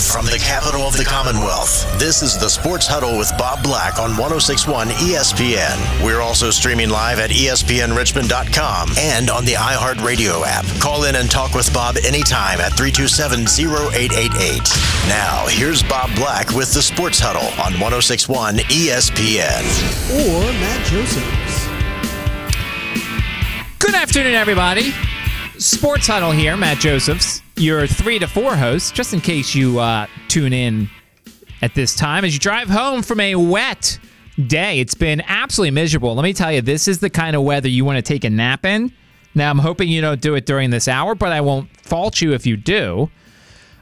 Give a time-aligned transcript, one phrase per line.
[0.00, 3.98] Live from the capital of the Commonwealth, this is the Sports Huddle with Bob Black
[3.98, 6.04] on 1061 ESPN.
[6.04, 10.64] We're also streaming live at ESPNRichmond.com and on the iHeartRadio app.
[10.80, 14.60] Call in and talk with Bob anytime at 327 0888.
[15.08, 19.64] Now, here's Bob Black with the Sports Huddle on 1061 ESPN.
[20.16, 21.68] Or Matt Josephs.
[23.78, 24.92] Good afternoon, everybody.
[25.58, 30.06] Sports Huddle here, Matt Josephs, your three to four host, just in case you uh,
[30.28, 30.88] tune in
[31.62, 33.98] at this time as you drive home from a wet
[34.46, 34.80] day.
[34.80, 36.14] It's been absolutely miserable.
[36.14, 38.30] Let me tell you, this is the kind of weather you want to take a
[38.30, 38.92] nap in.
[39.34, 42.32] Now, I'm hoping you don't do it during this hour, but I won't fault you
[42.32, 43.10] if you do.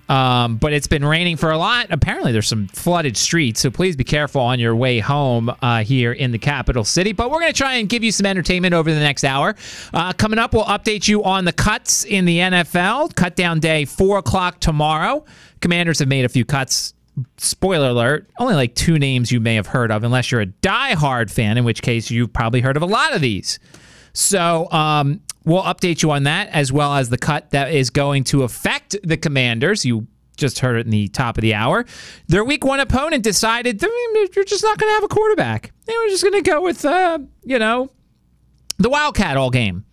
[0.09, 1.89] Um, but it's been raining for a lot.
[1.91, 6.13] Apparently, there's some flooded streets, so please be careful on your way home uh, here
[6.13, 7.13] in the capital city.
[7.13, 9.55] But we're going to try and give you some entertainment over the next hour.
[9.93, 13.15] Uh, coming up, we'll update you on the cuts in the NFL.
[13.17, 15.25] Cut down day, 4 o'clock tomorrow.
[15.61, 16.95] Commanders have made a few cuts.
[17.37, 21.33] Spoiler alert, only like two names you may have heard of, unless you're a die-hard
[21.33, 23.59] fan, in which case you've probably heard of a lot of these.
[24.13, 28.23] So um, we'll update you on that as well as the cut that is going
[28.25, 29.85] to affect the Commanders.
[29.85, 31.85] You just heard it in the top of the hour.
[32.29, 35.73] Their week one opponent decided you're just not going to have a quarterback.
[35.87, 37.91] They were just going to go with, uh, you know,
[38.79, 39.85] the Wildcat all game.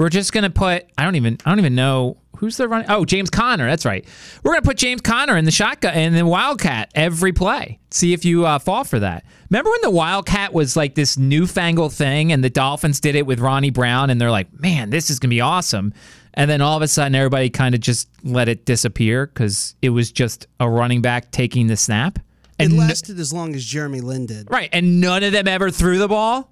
[0.00, 0.86] We're just going to put.
[0.96, 1.36] I don't even.
[1.44, 2.88] I don't even know who's the running.
[2.88, 3.68] Oh, James Conner.
[3.68, 4.02] That's right.
[4.42, 7.80] We're going to put James Conner in the shotgun and the Wildcat every play.
[7.90, 9.26] See if you uh, fall for that.
[9.50, 13.40] Remember when the Wildcat was like this newfangled thing, and the Dolphins did it with
[13.40, 15.92] Ronnie Brown, and they're like, "Man, this is going to be awesome."
[16.32, 19.90] And then all of a sudden, everybody kind of just let it disappear because it
[19.90, 22.18] was just a running back taking the snap.
[22.58, 24.50] It And no- lasted as long as Jeremy Lin did.
[24.50, 26.50] Right, and none of them ever threw the ball.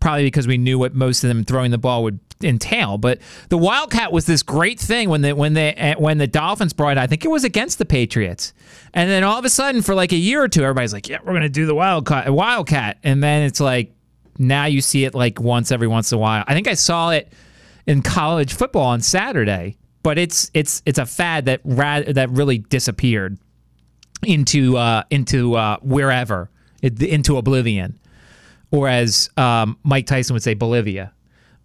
[0.00, 2.98] Probably because we knew what most of them throwing the ball would entail.
[2.98, 6.72] But the Wildcat was this great thing when the when they eh, when the Dolphins
[6.72, 6.96] brought.
[6.96, 6.98] it.
[6.98, 8.52] I think it was against the Patriots,
[8.94, 11.18] and then all of a sudden for like a year or two, everybody's like, "Yeah,
[11.24, 13.92] we're gonna do the Wildcat." Wildcat, and then it's like
[14.38, 16.44] now you see it like once every once in a while.
[16.46, 17.32] I think I saw it
[17.86, 22.58] in college football on Saturday, but it's it's it's a fad that ra- that really
[22.58, 23.38] disappeared
[24.22, 26.50] into uh, into uh, wherever
[26.82, 27.98] into oblivion,
[28.70, 31.12] or as um, Mike Tyson would say, Bolivia.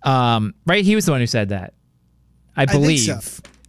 [0.06, 0.86] Um, right?
[0.86, 1.74] He was the one who said that.
[2.56, 3.00] I believe.
[3.00, 3.20] so.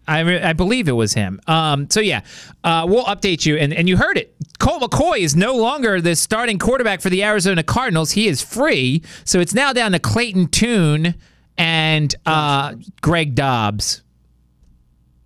[0.08, 1.40] I, re- I believe it was him.
[1.48, 2.20] Um, so yeah,
[2.62, 4.36] uh, we'll update you, and, and you heard it.
[4.60, 8.12] Colt McCoy is no longer the starting quarterback for the Arizona Cardinals.
[8.12, 11.16] He is free, so it's now down to Clayton Tune
[11.58, 14.02] and uh, Greg Dobbs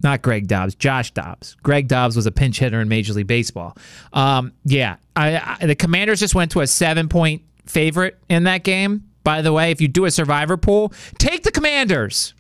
[0.03, 1.57] not Greg Dobbs, Josh Dobbs.
[1.63, 3.77] Greg Dobbs was a pinch hitter in Major League Baseball.
[4.13, 8.65] Um, yeah, I, I, the Commanders just went to a seven point favorite in that
[8.65, 9.10] game.
[9.23, 12.35] By the way, if you do a survivor pool, take the Commanders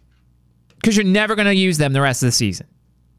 [0.76, 2.66] because you're never going to use them the rest of the season.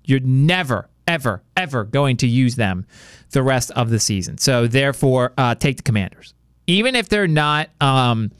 [0.03, 2.85] You're never, ever, ever going to use them
[3.31, 4.37] the rest of the season.
[4.37, 6.33] So therefore, uh, take the Commanders,
[6.67, 7.69] even if they're not.
[7.79, 8.31] Um,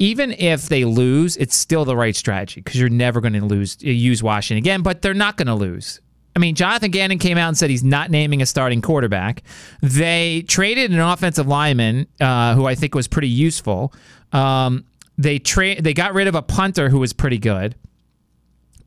[0.00, 3.80] even if they lose, it's still the right strategy because you're never going to lose
[3.80, 4.82] use Washington again.
[4.82, 6.00] But they're not going to lose.
[6.36, 9.42] I mean, Jonathan Gannon came out and said he's not naming a starting quarterback.
[9.82, 13.92] They traded an offensive lineman uh, who I think was pretty useful.
[14.32, 14.84] Um,
[15.16, 17.76] they tra- they got rid of a punter who was pretty good.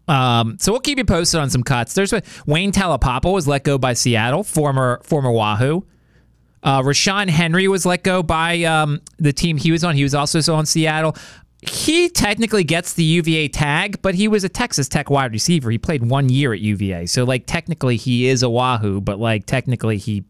[0.09, 1.93] Um, so we'll keep you posted on some cuts.
[1.93, 2.13] There's
[2.45, 5.85] Wayne Taulapapa was let go by Seattle, former former Wahoo.
[6.63, 9.95] Uh, Rashawn Henry was let go by um, the team he was on.
[9.95, 11.15] He was also on Seattle.
[11.62, 15.72] He technically gets the UVA tag, but he was a Texas Tech wide receiver.
[15.72, 19.47] He played one year at UVA, so like technically he is a Wahoo, but like
[19.47, 20.23] technically he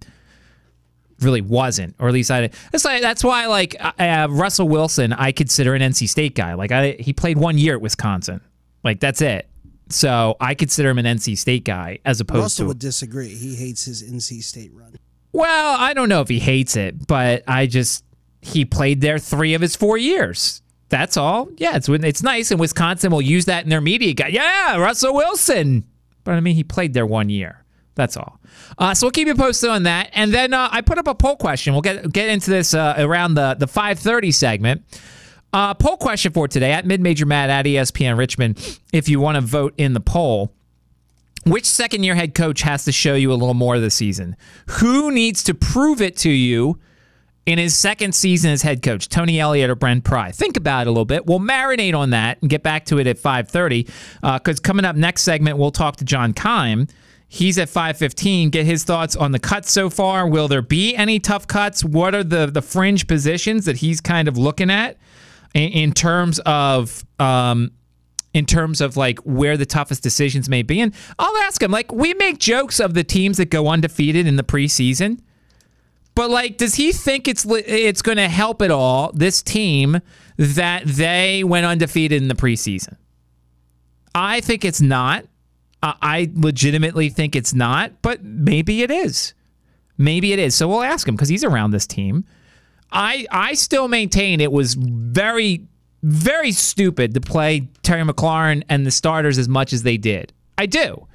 [1.19, 2.49] really wasn't, or at least I.
[2.71, 6.53] That's like that's why like uh, Russell Wilson, I consider an NC State guy.
[6.53, 8.39] Like I, he played one year at Wisconsin.
[8.83, 9.49] Like that's it.
[9.89, 13.35] So I consider him an NC State guy as opposed to Russell to would disagree.
[13.35, 14.95] He hates his NC State run.
[15.33, 18.05] well, I don't know if he hates it, but I just
[18.41, 20.61] he played there three of his four years.
[20.89, 21.49] That's all.
[21.57, 24.27] Yeah, it's it's nice, and Wisconsin will use that in their media guy.
[24.27, 25.85] Yeah, Russell Wilson.
[26.23, 27.63] But I mean, he played there one year.
[27.95, 28.39] That's all.
[28.77, 30.09] Uh, so we'll keep you posted on that.
[30.13, 31.73] And then uh, I put up a poll question.
[31.73, 35.01] We'll get get into this uh, around the the 5:30 segment.
[35.51, 38.79] Uh, poll question for today at Mid Major Matt at ESPN Richmond.
[38.93, 40.53] If you want to vote in the poll,
[41.45, 44.35] which second year head coach has to show you a little more this season?
[44.79, 46.79] Who needs to prove it to you
[47.47, 49.09] in his second season as head coach?
[49.09, 50.31] Tony Elliott or Brent Pry?
[50.31, 51.25] Think about it a little bit.
[51.25, 53.87] We'll marinate on that and get back to it at 5:30.
[54.21, 56.87] Because coming up next segment, we'll talk to John Keim.
[57.27, 58.51] He's at 5:15.
[58.51, 60.27] Get his thoughts on the cuts so far.
[60.27, 61.83] Will there be any tough cuts?
[61.83, 64.97] What are the the fringe positions that he's kind of looking at
[65.53, 67.71] in, in terms of um,
[68.33, 70.79] in terms of like where the toughest decisions may be.
[70.79, 74.35] And I'll ask him, like, we make jokes of the teams that go undefeated in
[74.35, 75.21] the preseason.
[76.17, 80.01] But like, does he think it's it's going to help at all this team
[80.37, 82.95] that they went undefeated in the preseason?
[84.15, 85.25] I think it's not.
[85.83, 89.35] I legitimately think it's not, but maybe it is.
[89.99, 90.55] Maybe it is.
[90.55, 92.25] So we'll ask him because he's around this team.
[92.91, 95.67] I I still maintain it was very
[96.01, 100.33] very stupid to play Terry McLaurin and the starters as much as they did.
[100.57, 101.05] I do.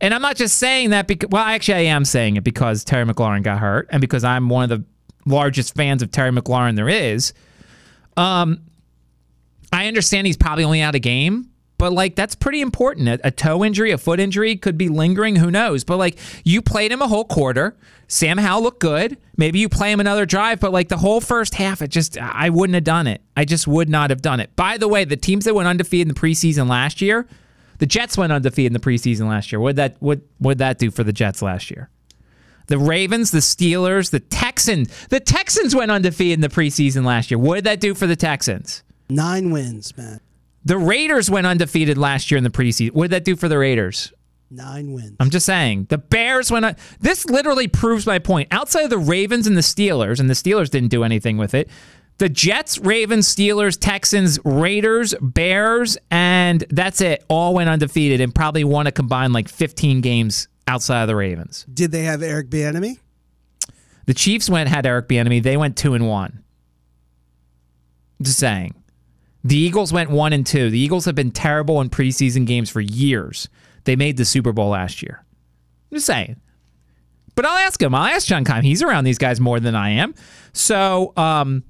[0.00, 3.04] And I'm not just saying that because, well, actually, I am saying it because Terry
[3.04, 4.84] McLaurin got hurt and because I'm one of the
[5.26, 7.32] largest fans of Terry McLaurin there is.
[8.16, 8.60] Um,
[9.72, 13.08] I understand he's probably only out a game, but like that's pretty important.
[13.08, 15.36] A, a, toe injury, a foot injury could be lingering.
[15.36, 15.84] Who knows?
[15.84, 17.76] But like you played him a whole quarter.
[18.06, 19.16] Sam Howell looked good.
[19.36, 22.50] Maybe you play him another drive, but like the whole first half, it just I
[22.50, 23.22] wouldn't have done it.
[23.36, 24.54] I just would not have done it.
[24.54, 27.26] By the way, the teams that went undefeated in the preseason last year,
[27.78, 29.60] the Jets went undefeated in the preseason last year.
[29.60, 31.90] What that what what that do for the Jets last year?
[32.66, 35.06] The Ravens, the Steelers, the Texans.
[35.08, 37.38] The Texans went undefeated in the preseason last year.
[37.38, 38.82] What did that do for the Texans?
[39.10, 40.20] Nine wins, man.
[40.64, 42.92] The Raiders went undefeated last year in the preseason.
[42.92, 44.12] What did that do for the Raiders?
[44.50, 45.16] Nine wins.
[45.20, 45.86] I'm just saying.
[45.90, 46.64] The Bears went.
[46.64, 48.48] Un- this literally proves my point.
[48.50, 51.68] Outside of the Ravens and the Steelers, and the Steelers didn't do anything with it.
[52.18, 57.24] The Jets, Ravens, Steelers, Texans, Raiders, Bears, and that's it.
[57.28, 61.66] All went undefeated and probably won a combined like 15 games outside of the Ravens.
[61.72, 62.98] Did they have Eric Bieniemy?
[64.06, 65.42] The Chiefs went had Eric Bieniemy.
[65.42, 66.44] They went two and one.
[68.22, 68.74] Just saying.
[69.42, 70.70] The Eagles went one and two.
[70.70, 73.48] The Eagles have been terrible in preseason games for years.
[73.84, 75.24] They made the Super Bowl last year.
[75.90, 76.40] I'm just saying.
[77.34, 77.94] But I'll ask him.
[77.94, 78.62] I'll ask John Keim.
[78.62, 80.14] He's around these guys more than I am.
[80.52, 81.64] So um,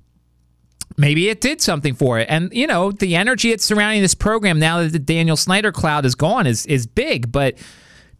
[0.96, 2.26] maybe it did something for it.
[2.30, 6.04] And, you know, the energy that's surrounding this program now that the Daniel Snyder cloud
[6.04, 7.32] is gone is is big.
[7.32, 7.58] But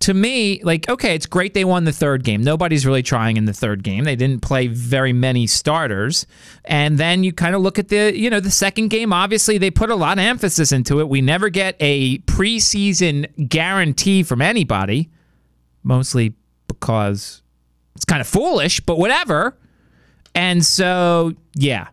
[0.01, 2.43] to me, like, okay, it's great they won the third game.
[2.43, 4.05] Nobody's really trying in the third game.
[4.05, 6.27] They didn't play very many starters.
[6.65, 9.13] And then you kind of look at the, you know, the second game.
[9.13, 11.09] Obviously, they put a lot of emphasis into it.
[11.09, 15.11] We never get a preseason guarantee from anybody,
[15.83, 16.35] mostly
[16.67, 17.43] because
[17.95, 19.57] it's kind of foolish, but whatever.
[20.35, 21.89] And so, yeah,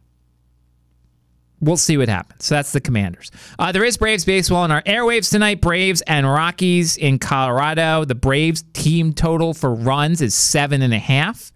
[1.62, 2.46] we'll see what happens.
[2.46, 3.32] So that's the Commanders.
[3.58, 5.62] Uh, there is Braves baseball on our airwaves tonight.
[5.62, 8.04] Braves and Rockies in Colorado.
[8.04, 11.52] The Braves team total for runs is seven and a half.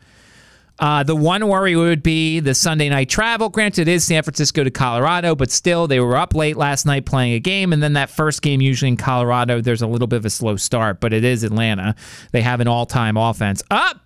[0.78, 3.48] Uh, the one worry would be the Sunday night travel.
[3.48, 7.06] Granted, it is San Francisco to Colorado, but still, they were up late last night
[7.06, 7.72] playing a game.
[7.72, 10.58] And then that first game, usually in Colorado, there's a little bit of a slow
[10.58, 11.96] start, but it is Atlanta.
[12.34, 13.64] They have an all time offense.
[13.72, 14.02] Up!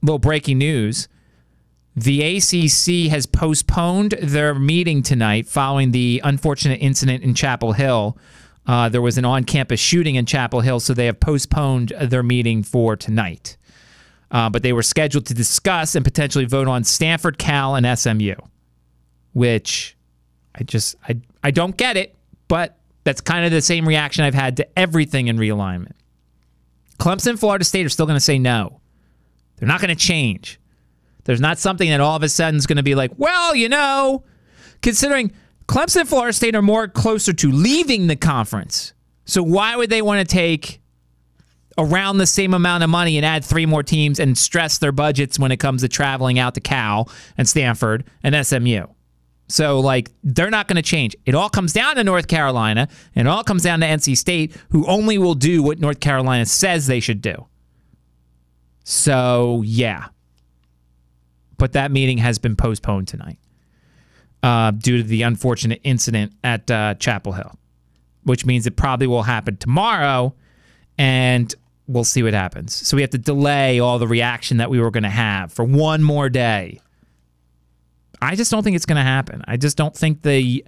[0.00, 1.06] Little breaking news.
[1.94, 8.16] The ACC has postponed their meeting tonight following the unfortunate incident in Chapel Hill.
[8.66, 12.22] Uh, there was an on campus shooting in Chapel Hill, so they have postponed their
[12.22, 13.56] meeting for tonight.
[14.30, 18.36] Uh, but they were scheduled to discuss and potentially vote on Stanford, Cal, and SMU,
[19.34, 19.94] which
[20.54, 22.16] I just I, I don't get it,
[22.48, 25.92] but that's kind of the same reaction I've had to everything in realignment.
[26.98, 28.80] Clemson, Florida State are still going to say no.
[29.56, 30.58] They're not going to change.
[31.24, 33.68] There's not something that all of a sudden is going to be like, well, you
[33.68, 34.24] know,
[34.80, 35.32] considering
[35.66, 38.92] Clemson and Florida State are more closer to leaving the conference.
[39.24, 40.80] So why would they want to take
[41.78, 45.38] around the same amount of money and add three more teams and stress their budgets
[45.38, 48.86] when it comes to traveling out to Cal and Stanford and SMU?
[49.48, 51.14] So, like, they're not going to change.
[51.26, 54.56] It all comes down to North Carolina, and it all comes down to NC State,
[54.70, 57.46] who only will do what North Carolina says they should do.
[58.84, 60.08] So, yeah
[61.62, 63.38] but that meeting has been postponed tonight
[64.42, 67.56] uh, due to the unfortunate incident at uh, Chapel Hill,
[68.24, 70.34] which means it probably will happen tomorrow,
[70.98, 71.54] and
[71.86, 72.74] we'll see what happens.
[72.74, 75.64] So we have to delay all the reaction that we were going to have for
[75.64, 76.80] one more day.
[78.20, 79.44] I just don't think it's going to happen.
[79.46, 80.66] I just don't think the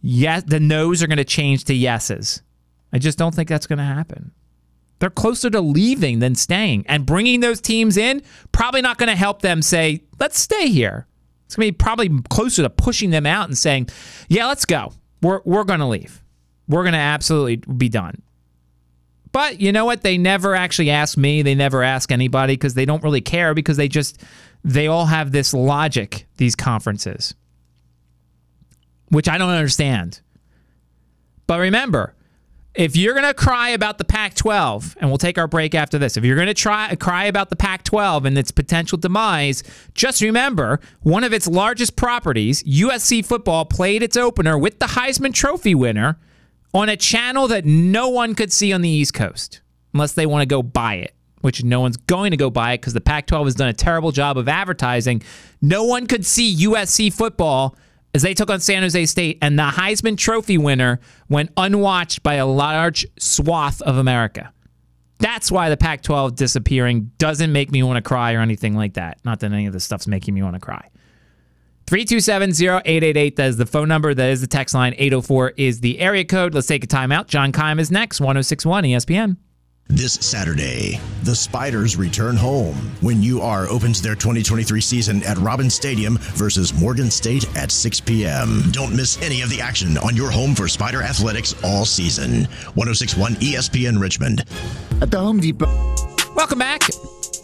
[0.00, 2.42] yes, the no's are going to change to yeses.
[2.92, 4.32] I just don't think that's going to happen.
[5.02, 6.84] They're closer to leaving than staying.
[6.86, 8.22] And bringing those teams in,
[8.52, 11.08] probably not going to help them say, let's stay here.
[11.46, 13.88] It's going to be probably closer to pushing them out and saying,
[14.28, 14.92] yeah, let's go.
[15.20, 16.22] We're, we're going to leave.
[16.68, 18.22] We're going to absolutely be done.
[19.32, 20.02] But you know what?
[20.02, 21.42] They never actually ask me.
[21.42, 24.22] They never ask anybody because they don't really care because they just,
[24.62, 27.34] they all have this logic, these conferences,
[29.08, 30.20] which I don't understand.
[31.48, 32.14] But remember,
[32.74, 35.98] if you're going to cry about the Pac 12, and we'll take our break after
[35.98, 39.62] this, if you're going to try cry about the Pac 12 and its potential demise,
[39.94, 45.34] just remember one of its largest properties, USC football, played its opener with the Heisman
[45.34, 46.18] Trophy winner
[46.72, 49.60] on a channel that no one could see on the East Coast
[49.92, 52.80] unless they want to go buy it, which no one's going to go buy it
[52.80, 55.22] because the Pac 12 has done a terrible job of advertising.
[55.60, 57.76] No one could see USC football
[58.14, 62.34] as they took on San Jose State, and the Heisman Trophy winner went unwatched by
[62.34, 64.52] a large swath of America.
[65.18, 68.94] That's why the Pac 12 disappearing doesn't make me want to cry or anything like
[68.94, 69.18] that.
[69.24, 70.88] Not that any of this stuff's making me want to cry.
[71.86, 74.14] 327-0888, that is the phone number.
[74.14, 74.94] That is the text line.
[74.96, 76.54] 804 is the area code.
[76.54, 77.28] Let's take a timeout.
[77.28, 79.36] John Keim is next, 1061 ESPN.
[79.94, 86.16] This Saturday, the Spiders return home when UR opens their 2023 season at Robins Stadium
[86.16, 88.62] versus Morgan State at 6 p.m.
[88.70, 92.44] Don't miss any of the action on your home for Spider Athletics all season.
[92.72, 94.46] 1061 ESPN Richmond.
[95.02, 95.66] At the Home Depot.
[96.34, 96.80] Welcome back.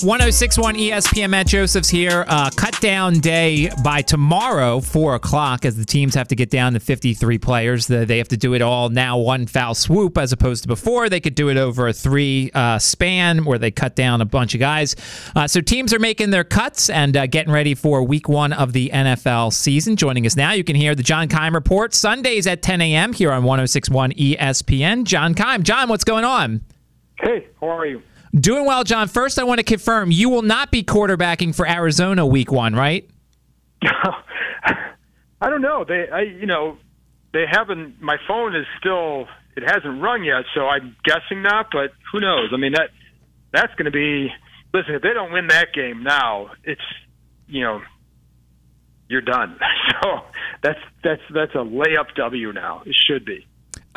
[0.02, 2.25] 1061 ESPN Matt Josephs here.
[2.28, 6.75] Uh, cut down day by tomorrow, 4 o'clock, as the teams have to get down
[6.75, 7.88] to 53 players.
[7.88, 11.09] They have to do it all now one foul swoop as opposed to before.
[11.09, 14.55] They could do it over a three uh, span where they cut down a bunch
[14.55, 14.95] of guys.
[15.35, 18.73] Uh, so teams are making their cuts and uh, getting ready for week one of
[18.73, 19.97] the NFL season.
[19.97, 23.12] Joining us now, you can hear the John Keim Report Sundays at 10 a.m.
[23.12, 25.02] here on 1061 ESPN.
[25.02, 25.64] John Keim.
[25.64, 26.61] John, what's going on?
[27.21, 28.00] Hey, how are you?
[28.35, 29.08] Doing well, John.
[29.08, 33.08] First, I want to confirm you will not be quarterbacking for Arizona week one, right?
[35.40, 35.85] I don't know.
[35.87, 36.76] They, I, you know,
[37.32, 38.00] they haven't.
[38.02, 39.26] My phone is still.
[39.56, 41.68] It hasn't rung yet, so I'm guessing not.
[41.73, 42.50] But who knows?
[42.52, 42.90] I mean, that
[43.52, 44.28] that's going to be.
[44.75, 46.80] Listen, if they don't win that game now, it's
[47.47, 47.80] you know,
[49.08, 49.58] you're done.
[50.02, 50.20] So
[50.62, 52.82] that's that's that's a layup W now.
[52.87, 53.44] It should be.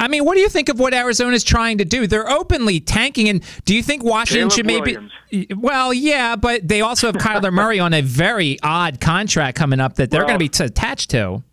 [0.02, 2.08] I mean, what do you think of what Arizona's trying to do?
[2.08, 4.98] They're openly tanking, and do you think Washington Caleb should maybe?
[5.32, 5.48] Williams.
[5.56, 9.96] Well, yeah, but they also have Kyler Murray on a very odd contract coming up
[9.96, 11.44] that they're Well- going to be t- attached to.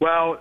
[0.00, 0.38] Well,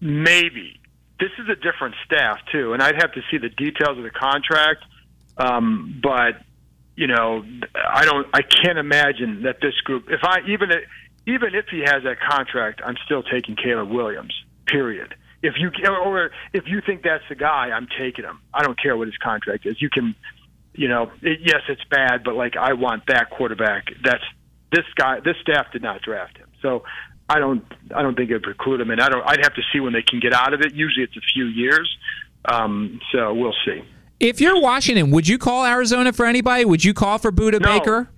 [0.00, 0.78] maybe
[1.20, 4.10] this is a different staff too, and I'd have to see the details of the
[4.10, 4.84] contract.
[5.36, 6.40] Um, but
[6.96, 8.26] you know, I don't.
[8.32, 10.06] I can't imagine that this group.
[10.10, 10.70] If I even
[11.26, 14.34] even if he has that contract, I'm still taking Caleb Williams.
[14.66, 15.14] Period.
[15.42, 18.40] If you or if you think that's the guy, I'm taking him.
[18.52, 19.80] I don't care what his contract is.
[19.80, 20.14] You can,
[20.74, 23.86] you know, it, yes, it's bad, but like I want that quarterback.
[24.04, 24.24] That's
[24.72, 25.20] this guy.
[25.20, 26.82] This staff did not draft him, so
[27.28, 27.64] I don't.
[27.94, 29.22] I don't think it would preclude him, and I don't.
[29.24, 30.74] I'd have to see when they can get out of it.
[30.74, 31.88] Usually, it's a few years.
[32.50, 33.82] Um, so we'll see.
[34.18, 36.64] If you're Washington, would you call Arizona for anybody?
[36.64, 37.78] Would you call for Budda No.
[37.78, 38.08] Baker?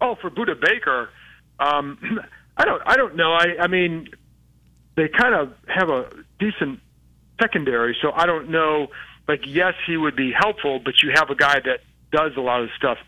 [0.00, 1.08] Oh, for Budda Baker,
[1.58, 2.20] um,
[2.56, 2.82] I don't.
[2.84, 3.32] I don't know.
[3.32, 4.08] I, I mean,
[4.96, 6.10] they kind of have a
[6.50, 6.80] decent
[7.40, 8.88] secondary, so I don't know.
[9.26, 11.80] Like, yes, he would be helpful, but you have a guy that
[12.12, 12.98] does a lot of stuff,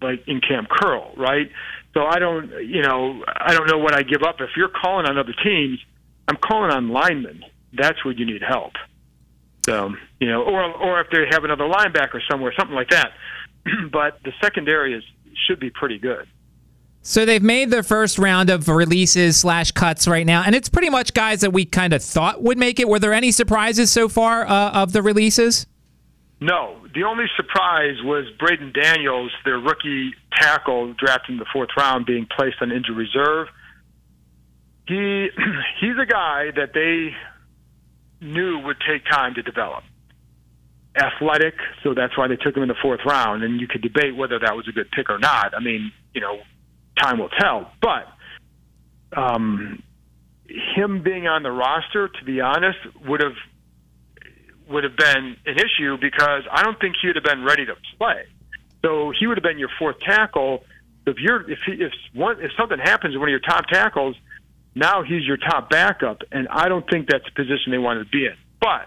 [0.00, 1.50] like in Kam Curl, right?
[1.94, 2.50] So I don't.
[2.66, 5.78] You know, I don't know what I give up if you're calling on other teams.
[6.28, 7.44] I'm calling on linemen.
[7.72, 8.72] That's where you need help.
[9.66, 13.12] So you know, or or if they have another linebacker somewhere, something like that.
[13.92, 15.02] but the secondary is
[15.46, 16.26] should be pretty good.
[17.08, 20.90] So they've made their first round of releases slash cuts right now, and it's pretty
[20.90, 22.86] much guys that we kind of thought would make it.
[22.86, 25.66] Were there any surprises so far uh, of the releases?
[26.38, 32.04] No, the only surprise was Braeden Daniels, their rookie tackle drafted in the fourth round,
[32.04, 33.48] being placed on injured reserve.
[34.86, 35.28] He
[35.80, 37.16] he's a guy that they
[38.20, 39.82] knew would take time to develop.
[40.94, 43.44] Athletic, so that's why they took him in the fourth round.
[43.44, 45.54] And you could debate whether that was a good pick or not.
[45.56, 46.40] I mean, you know,
[46.98, 47.70] time will tell.
[47.80, 49.82] But um,
[50.74, 53.36] him being on the roster, to be honest, would have
[54.68, 57.74] would have been an issue because I don't think he would have been ready to
[57.96, 58.24] play.
[58.84, 60.64] So he would have been your fourth tackle.
[61.06, 64.16] If you're if he, if one if something happens to one of your top tackles,
[64.74, 68.08] now he's your top backup, and I don't think that's a position they want to
[68.10, 68.36] be in.
[68.60, 68.86] But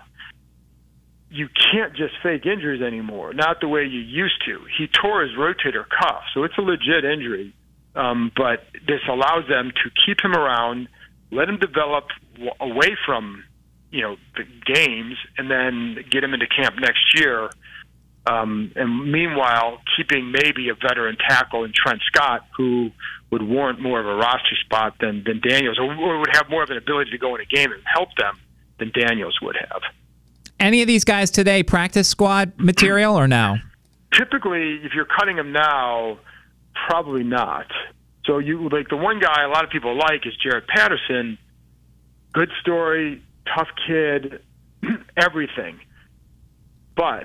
[1.29, 4.59] you can't just fake injuries anymore, not the way you used to.
[4.77, 7.53] He tore his rotator cuff, so it's a legit injury.
[7.95, 10.87] Um, but this allows them to keep him around,
[11.31, 13.43] let him develop w- away from
[13.91, 14.43] you know the
[14.73, 17.49] games, and then get him into camp next year.
[18.25, 22.91] Um, and meanwhile, keeping maybe a veteran tackle in Trent Scott, who
[23.31, 26.63] would warrant more of a roster spot than than Daniels, or, or would have more
[26.63, 28.39] of an ability to go in a game and help them
[28.79, 29.81] than Daniels would have.
[30.59, 33.57] Any of these guys today practice squad material or no?
[34.13, 36.17] typically if you're cutting them now,
[36.87, 37.67] probably not.
[38.25, 41.37] So you like the one guy a lot of people like is Jaret Patterson.
[42.33, 43.21] Good story,
[43.55, 44.41] tough kid,
[45.17, 45.79] everything.
[46.95, 47.23] But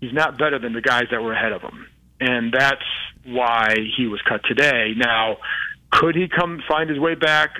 [0.00, 1.86] he's not better than the guys that were ahead of him.
[2.20, 2.84] And that's
[3.24, 4.92] why he was cut today.
[4.96, 5.38] Now,
[5.90, 7.50] could he come find his way back?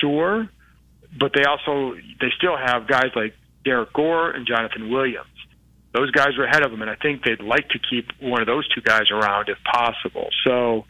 [0.00, 0.48] Sure.
[1.18, 5.26] but they also they still have guys like Derrick Gore and Jonathan Williams.
[5.96, 8.46] Those guys are ahead of them, and I think they'd like to keep one of
[8.46, 10.28] those two guys around if possible.
[10.46, 10.84] So,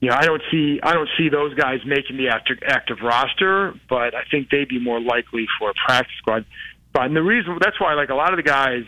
[0.00, 3.74] you know, I don't see I don't see those guys making the active, active roster,
[3.88, 6.44] but I think they'd be more likely for a practice squad.
[6.92, 8.84] But and the reason that's why, like a lot of the guys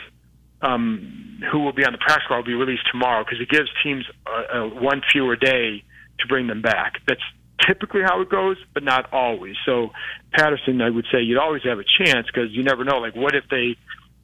[0.62, 3.69] um, who will be on the practice squad will be released tomorrow because it gives
[3.83, 5.83] teams a, a one fewer day
[6.21, 7.00] to bring them back.
[7.09, 7.23] That's
[7.66, 9.57] typically how it goes, but not always.
[9.66, 9.90] So
[10.33, 12.99] Patterson, I would say you'd always have a chance because you never know.
[12.99, 13.76] Like, what if they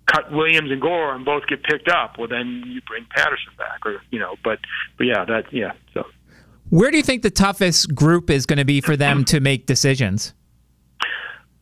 [0.07, 2.19] cut Williams and Gore and both get picked up?
[2.19, 4.37] Well, then you bring Patterson back, or you know.
[4.43, 4.59] But
[4.97, 5.73] but yeah, that yeah.
[5.95, 6.07] So
[6.71, 9.67] where do you think the toughest group is going to be for them to make
[9.67, 10.35] decisions?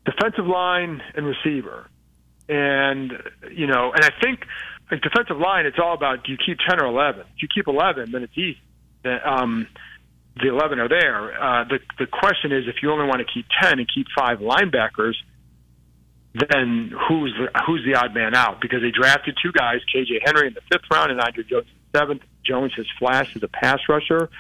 [0.05, 1.89] Defensive line and receiver,
[2.49, 3.13] and
[3.51, 4.41] you know, and I think
[4.91, 7.23] like defensive line, it's all about do you keep ten or eleven?
[7.37, 8.61] If you keep eleven, then it's easy.
[9.25, 9.67] Um,
[10.43, 11.41] the 11 are there.
[11.41, 14.39] Uh, the the question is, if you only want to keep 10 and keep five
[14.39, 15.15] linebackers,
[16.35, 18.61] then who's the, who's the odd man out?
[18.61, 21.79] Because they drafted two guys, KJ Henry in the fifth round and Andre Jones in
[21.93, 22.23] the seventh.
[22.45, 24.31] Jones has flashed as a pass rusher.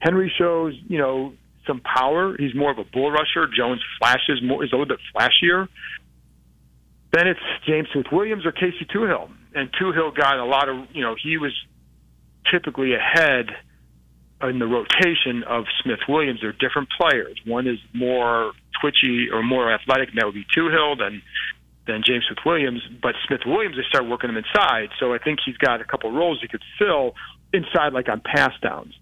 [0.00, 1.32] Henry shows, you know,
[1.66, 2.36] some power.
[2.36, 3.46] He's more of a bull rusher.
[3.56, 5.68] Jones flashes more, is a little bit flashier.
[7.12, 9.30] Then it's James Smith Williams or Casey Toohill.
[9.54, 11.52] And Toohill got a lot of, you know, he was
[12.50, 13.50] typically ahead
[14.48, 16.40] in the rotation of Smith Williams.
[16.40, 17.38] They're different players.
[17.46, 21.22] One is more twitchy or more athletic, and that would be Toohill than
[21.86, 22.80] than James Smith Williams.
[23.02, 24.88] But Smith Williams, they start working him inside.
[24.98, 27.14] So I think he's got a couple roles he could fill
[27.52, 28.94] inside, like on pass downs.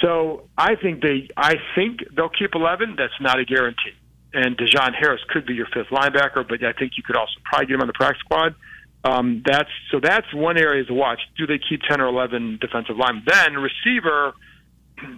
[0.00, 2.96] So I think they, I think they'll keep 11.
[2.96, 3.92] That's not a guarantee.
[4.32, 7.66] And Dejon Harris could be your fifth linebacker, but I think you could also probably
[7.66, 8.54] get him on the practice squad.
[9.02, 11.20] Um, that's so that's one area to watch.
[11.36, 13.24] Do they keep 10 or 11 defensive linemen?
[13.26, 14.34] Then receiver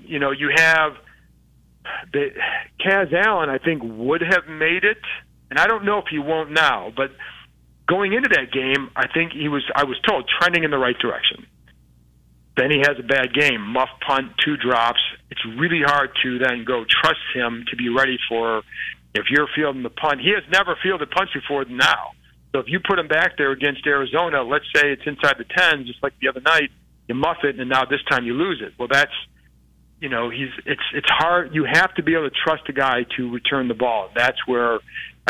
[0.07, 0.93] you know, you have
[2.13, 2.31] the
[2.81, 3.49] Kaz Allen.
[3.49, 5.03] I think would have made it,
[5.51, 6.93] and I don't know if he won't now.
[6.95, 7.11] But
[7.89, 9.63] going into that game, I think he was.
[9.75, 11.47] I was told trending in the right direction.
[12.57, 15.01] Then he has a bad game, muff punt, two drops.
[15.31, 18.63] It's really hard to then go trust him to be ready for
[19.15, 20.21] if you're fielding the punt.
[20.21, 22.13] He has never fielded punts before now.
[22.53, 25.87] So if you put him back there against Arizona, let's say it's inside the 10,
[25.87, 26.71] just like the other night,
[27.09, 28.75] you muff it, and now this time you lose it.
[28.79, 29.13] Well, that's
[30.03, 31.55] you know he's it's it's hard.
[31.55, 34.11] You have to be able to trust a guy to return the ball.
[34.17, 34.81] That's where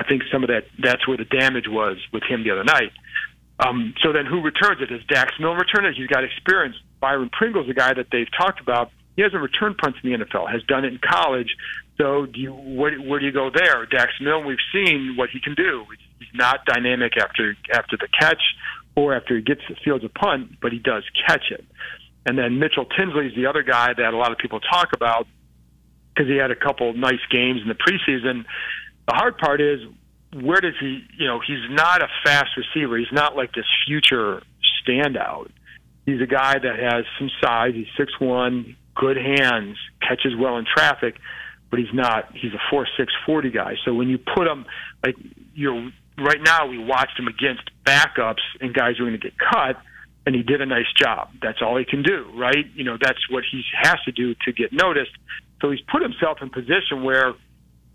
[0.01, 2.91] I think some of that that's where the damage was with him the other night.
[3.61, 4.87] Um, so then, who returns it?
[4.87, 5.95] Does Dax Milne return it?
[5.95, 6.75] He's got experience.
[7.01, 8.91] Byron Pringle's a guy that they've talked about.
[9.15, 10.51] He hasn't returned punts in the NFL.
[10.51, 11.55] Has done it in college.
[11.99, 13.85] So, do you where, where do you go there?
[13.85, 15.85] Dax Milne, we've seen what he can do.
[16.19, 18.41] He's not dynamic after after the catch
[18.97, 21.65] or after he gets the fields a punt, but he does catch it.
[22.25, 25.27] And then Mitchell Tinsley is the other guy that a lot of people talk about
[26.15, 28.45] because he had a couple nice games in the preseason.
[29.09, 29.81] The hard part is
[30.41, 32.97] where does he, you know, he's not a fast receiver.
[32.97, 34.43] He's not like this future
[34.87, 35.51] standout.
[36.07, 37.73] He's a guy that has some size.
[37.75, 41.17] He's six one, good hands, catches well in traffic,
[41.71, 42.35] but he's not.
[42.35, 43.75] He's a four six forty guy.
[43.85, 44.65] So when you put him
[45.05, 45.17] like
[45.55, 49.39] you're right now, we watched him against backups and guys who are going to get
[49.39, 49.77] cut
[50.27, 51.31] and he did a nice job.
[51.43, 52.67] That's all he can do, right?
[52.75, 55.11] You know, that's what he has to do to get noticed.
[55.61, 57.35] So he's put himself in position where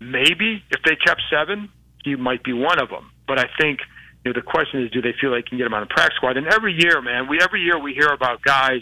[0.00, 1.70] maybe if they kept seven,
[2.04, 3.10] he might be one of them.
[3.26, 3.80] But I think
[4.24, 6.16] you know the question is, do they feel they can get him on a practice
[6.16, 6.36] squad?
[6.36, 8.80] And every year, man, we every year we hear about guys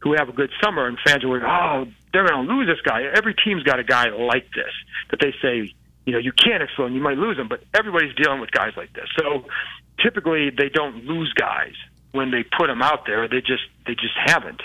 [0.00, 2.80] who have a good summer, and fans are like, oh, they're going to lose this
[2.84, 3.02] guy.
[3.14, 4.72] Every team's got a guy like this
[5.10, 5.72] that they say,
[6.04, 8.72] you know, you can't explode, and you might lose him, but everybody's dealing with guys
[8.76, 9.06] like this.
[9.16, 9.44] So
[10.02, 11.74] typically, they don't lose guys
[12.12, 13.28] when they put him out there.
[13.28, 14.62] They just they just haven't.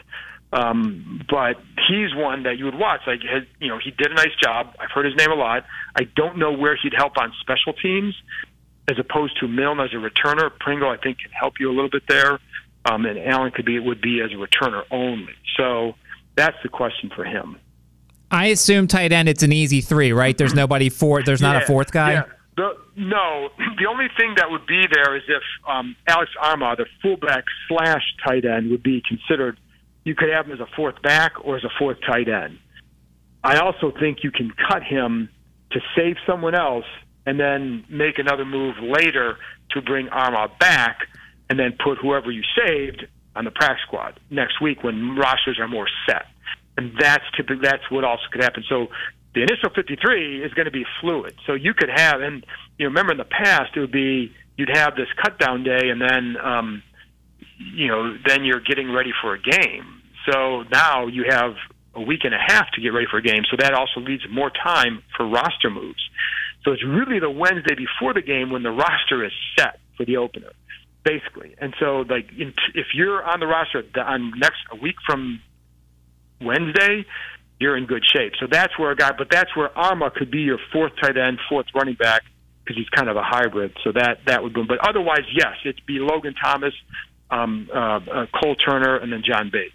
[0.53, 1.57] Um, but
[1.89, 3.01] he's one that you would watch.
[3.05, 3.19] Like,
[3.59, 4.75] you know, he did a nice job.
[4.79, 5.65] I've heard his name a lot.
[5.95, 8.15] I don't know where he'd help on special teams,
[8.87, 10.49] as opposed to Milne as a returner.
[10.57, 12.39] Pringle, I think, can help you a little bit there,
[12.85, 15.33] um, and Allen could be it would be as a returner only.
[15.57, 15.95] So
[16.35, 17.57] that's the question for him.
[18.31, 19.29] I assume tight end.
[19.29, 20.37] It's an easy three, right?
[20.37, 21.23] There's nobody for.
[21.23, 22.13] There's not yeah, a fourth guy.
[22.13, 22.23] Yeah.
[22.57, 26.87] The, no, the only thing that would be there is if um, Alex Armah, the
[27.01, 29.57] fullback slash tight end, would be considered.
[30.03, 32.57] You could have him as a fourth back or as a fourth tight end.
[33.43, 35.29] I also think you can cut him
[35.71, 36.85] to save someone else
[37.25, 39.37] and then make another move later
[39.71, 40.99] to bring Armah back
[41.49, 45.67] and then put whoever you saved on the practice squad next week when rosters are
[45.67, 46.25] more set.
[46.77, 48.63] And that's typically that's what also could happen.
[48.69, 48.87] So
[49.37, 51.35] the initial 53 is going to be fluid.
[51.45, 52.43] So you could have, and
[52.79, 55.89] you know, remember in the past it would be you'd have this cut down day,
[55.89, 56.81] and then um,
[57.59, 60.01] you know, then you're getting ready for a game.
[60.25, 61.53] So now you have
[61.93, 63.43] a week and a half to get ready for a game.
[63.49, 66.01] So that also leaves more time for roster moves.
[66.63, 70.17] So it's really the Wednesday before the game when the roster is set for the
[70.17, 70.51] opener,
[71.03, 71.55] basically.
[71.59, 75.41] And so, like, in, if you're on the roster on next a week from
[76.41, 77.05] Wednesday,
[77.59, 78.33] you're in good shape.
[78.39, 81.39] So that's where a guy, but that's where Armah could be your fourth tight end,
[81.49, 82.23] fourth running back
[82.63, 83.75] because he's kind of a hybrid.
[83.83, 84.67] So that that would boom.
[84.67, 86.73] But otherwise, yes, it'd be Logan Thomas,
[87.31, 89.73] um, uh, uh, Cole Turner, and then John Bates.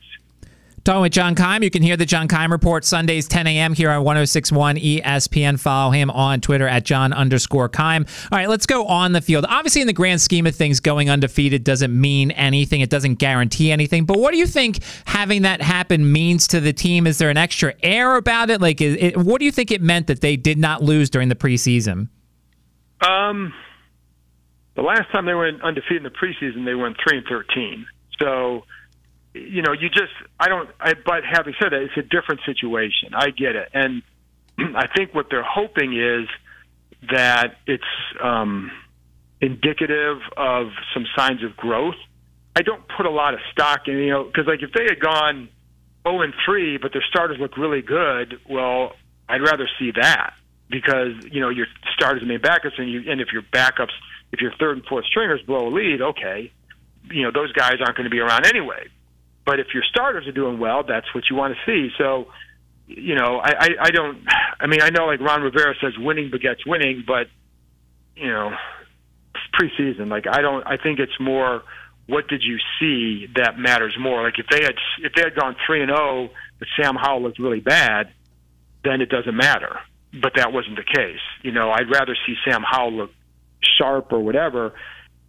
[0.85, 1.63] Talking with John Keim.
[1.63, 3.73] You can hear the John Keim Report Sundays 10 a.m.
[3.73, 5.61] here on 1061 ESPN.
[5.61, 8.05] Follow him on Twitter at John underscore Keim.
[8.33, 9.47] All right, let's go on the field.
[9.49, 12.81] Obviously, in the grand scheme of things, going undefeated doesn't mean anything.
[12.81, 14.07] It doesn't guarantee anything.
[14.07, 17.07] But what do you think having that happen means to the team?
[17.07, 18.61] Is there an extra air about it?
[18.61, 21.37] Like, it, what do you think it meant that they did not lose during the
[21.37, 22.09] preseason?
[23.07, 23.55] Um,
[24.75, 27.87] the last time they went undefeated in the preseason, they went three and thirteen.
[28.19, 28.65] So
[29.35, 30.69] you know, you just I don't.
[30.81, 33.15] I, but having said that, it's a different situation.
[33.15, 34.03] I get it, and
[34.59, 36.29] I think what they're hoping is
[37.11, 37.85] that it's
[38.23, 38.71] um,
[39.41, 41.97] indicative of some signs of growth.
[42.55, 45.01] I don't put a lot of stock in, you know, because like if they had
[45.01, 45.49] gone
[46.07, 48.93] 0 and 3, but their starters look really good, well,
[49.29, 50.35] I'd rather see that
[50.69, 53.93] because you know your starters and main backups, and you and if your backups,
[54.33, 56.53] if your third and fourth stringers blow a lead, okay,
[57.11, 58.89] you know those guys aren't going to be around anyway.
[59.45, 61.91] But if your starters are doing well, that's what you want to see.
[61.99, 62.29] So,
[62.87, 64.25] you know, I, I, I don't.
[64.61, 67.27] I mean, I know like Ron Rivera says, winning begets winning, but
[68.17, 68.53] you know,
[69.59, 70.09] preseason.
[70.09, 70.67] Like I don't.
[70.67, 71.63] I think it's more
[72.07, 74.23] what did you see that matters more.
[74.23, 76.29] Like if they had if they had gone three and zero, oh,
[76.59, 78.13] but Sam Howell looked really bad,
[78.85, 79.79] then it doesn't matter.
[80.21, 81.21] But that wasn't the case.
[81.43, 83.11] You know, I'd rather see Sam Howell look
[83.79, 84.75] sharp or whatever,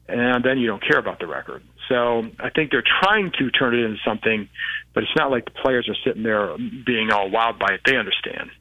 [0.08, 1.64] and then you don't care about the record.
[1.90, 4.48] So I think they're trying to turn it into something,
[4.94, 7.82] but it's not like the players are sitting there being all wild by it.
[7.86, 8.52] They understand.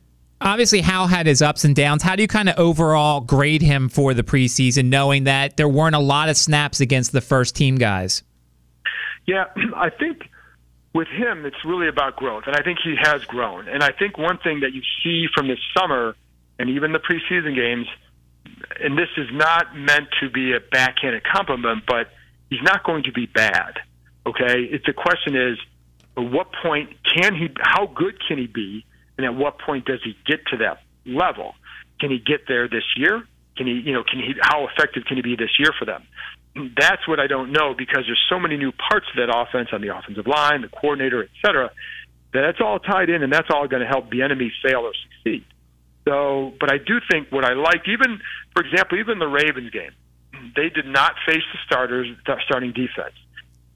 [0.40, 2.02] Obviously, Howell had his ups and downs.
[2.02, 5.94] How do you kind of overall grade him for the preseason, knowing that there weren't
[5.94, 8.24] a lot of snaps against the first team guys?
[9.26, 9.44] Yeah,
[9.76, 10.28] I think
[10.94, 13.68] with him, it's really about growth, and I think he has grown.
[13.68, 16.16] And I think one thing that you see from this summer
[16.58, 17.86] and even the preseason games,
[18.80, 22.08] and this is not meant to be a backhanded compliment, but–
[22.52, 23.80] he's not going to be bad.
[24.26, 25.58] Okay, it's the question is,
[26.16, 27.48] at what point can he?
[27.58, 28.84] How good can he be?
[29.16, 31.54] And at what point does he get to that level?
[31.98, 33.24] Can he get there this year?
[33.56, 34.34] Can he, you know, can he?
[34.40, 36.02] How effective can he be this year for them?
[36.78, 39.80] That's what I don't know because there's so many new parts of that offense on
[39.80, 41.70] the offensive line, the coordinator, et cetera.
[42.34, 45.44] That's all tied in, and that's all going to help the enemy fail or succeed.
[46.06, 48.20] So, but I do think what I like, even
[48.52, 49.92] for example, even the Ravens game,
[50.56, 53.14] they did not face the starters, the starting defense.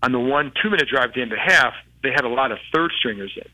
[0.02, 2.28] On the one two minute drive at the end of the half, they had a
[2.28, 3.50] lot of third stringers in.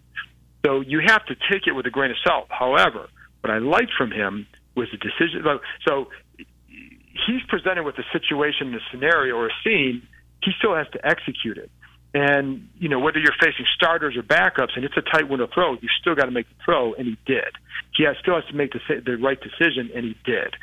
[0.65, 2.47] So you have to take it with a grain of salt.
[2.51, 3.09] However,
[3.41, 5.45] what I liked from him was the decision.
[5.87, 10.07] So he's presented with a situation, a scenario, or a scene.
[10.43, 11.71] He still has to execute it.
[12.15, 15.75] And you know whether you're facing starters or backups, and it's a tight window throw,
[15.75, 17.57] you still got to make the throw, and he did.
[17.97, 20.55] He has, still has to make the, the right decision, and he did.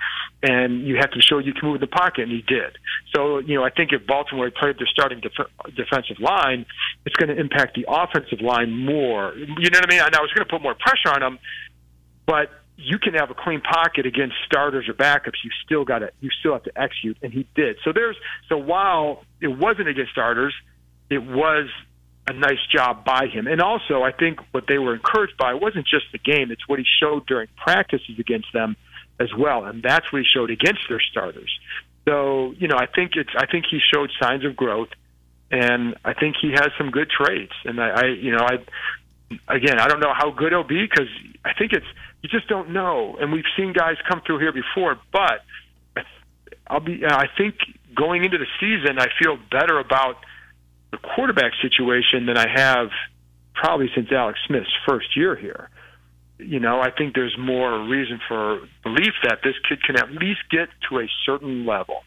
[0.43, 2.77] And you have to show you can move the pocket, and he did.
[3.15, 6.67] So you know I think if Baltimore played their starting def- defensive line,
[7.05, 9.33] it's going to impact the offensive line more.
[9.35, 10.01] You know what I mean?
[10.05, 11.39] And I was going to put more pressure on them,
[12.27, 15.43] but you can have a clean pocket against starters or backups.
[15.43, 17.77] You still got to you still have to execute, and he did.
[17.83, 20.53] So there's so while it wasn't against starters
[21.09, 21.69] it was
[22.27, 23.47] a nice job by him.
[23.47, 26.79] And also, I think what they were encouraged by wasn't just the game; it's what
[26.79, 28.75] he showed during practices against them
[29.19, 31.51] as well, and that's what he showed against their starters.
[32.07, 34.89] So, you know, I think it's I think he showed signs of growth,
[35.51, 37.53] and I think he has some good traits.
[37.65, 38.59] And I, I you know, I
[39.47, 41.09] again, I don't know how good he'll be because
[41.43, 41.85] I think it's
[42.21, 43.17] you just don't know.
[43.19, 45.43] And we've seen guys come through here before, but
[46.67, 47.05] I'll be.
[47.05, 47.55] I think
[47.95, 50.17] going into the season, I feel better about
[50.91, 52.89] the quarterback situation than I have
[53.53, 55.69] probably since Alex Smith's first year here.
[56.37, 60.39] You know, I think there's more reason for belief that this kid can at least
[60.49, 62.03] get to a certain level.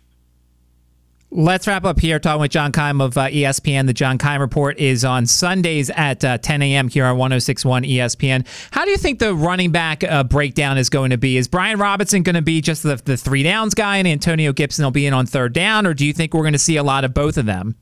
[1.34, 3.86] Let's wrap up here talking with John Keim of uh, ESPN.
[3.86, 6.88] The John Keim Report is on Sundays at uh, 10 a.m.
[6.88, 8.46] here on 1061 ESPN.
[8.70, 11.38] How do you think the running back uh, breakdown is going to be?
[11.38, 14.84] Is Brian Robinson going to be just the, the three downs guy and Antonio Gibson
[14.84, 16.82] will be in on third down, or do you think we're going to see a
[16.82, 17.76] lot of both of them?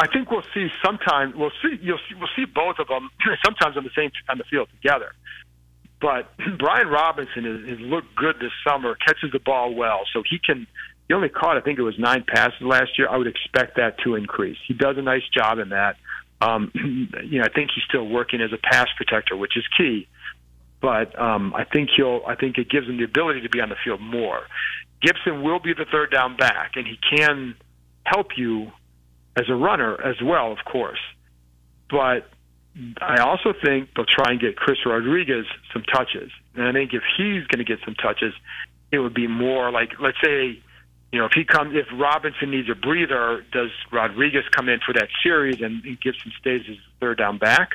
[0.00, 1.34] I think we'll see sometime.
[1.36, 1.78] We'll see.
[1.82, 2.14] You'll see.
[2.14, 3.10] We'll see both of them
[3.44, 5.12] sometimes on the same on the field together.
[6.00, 8.96] But Brian Robinson has, has looked good this summer.
[9.06, 10.66] Catches the ball well, so he can.
[11.06, 13.08] He only caught, I think it was nine passes last year.
[13.08, 14.56] I would expect that to increase.
[14.68, 15.96] He does a nice job in that.
[16.40, 16.70] Um,
[17.24, 20.06] you know, I think he's still working as a pass protector, which is key.
[20.80, 22.22] but um, I think he'll.
[22.26, 24.46] I think it gives him the ability to be on the field more.
[25.02, 27.54] Gibson will be the third down back, and he can
[28.04, 28.70] help you
[29.40, 31.00] as a runner as well, of course.
[31.88, 32.28] But
[33.00, 36.30] I also think they'll try and get Chris Rodriguez some touches.
[36.54, 38.34] And I think if he's going to get some touches,
[38.92, 40.60] it would be more like, let's say,
[41.12, 44.92] you know, if he comes, if Robinson needs a breather, does Rodriguez come in for
[44.94, 47.70] that series and, and Gibson stays as third down back?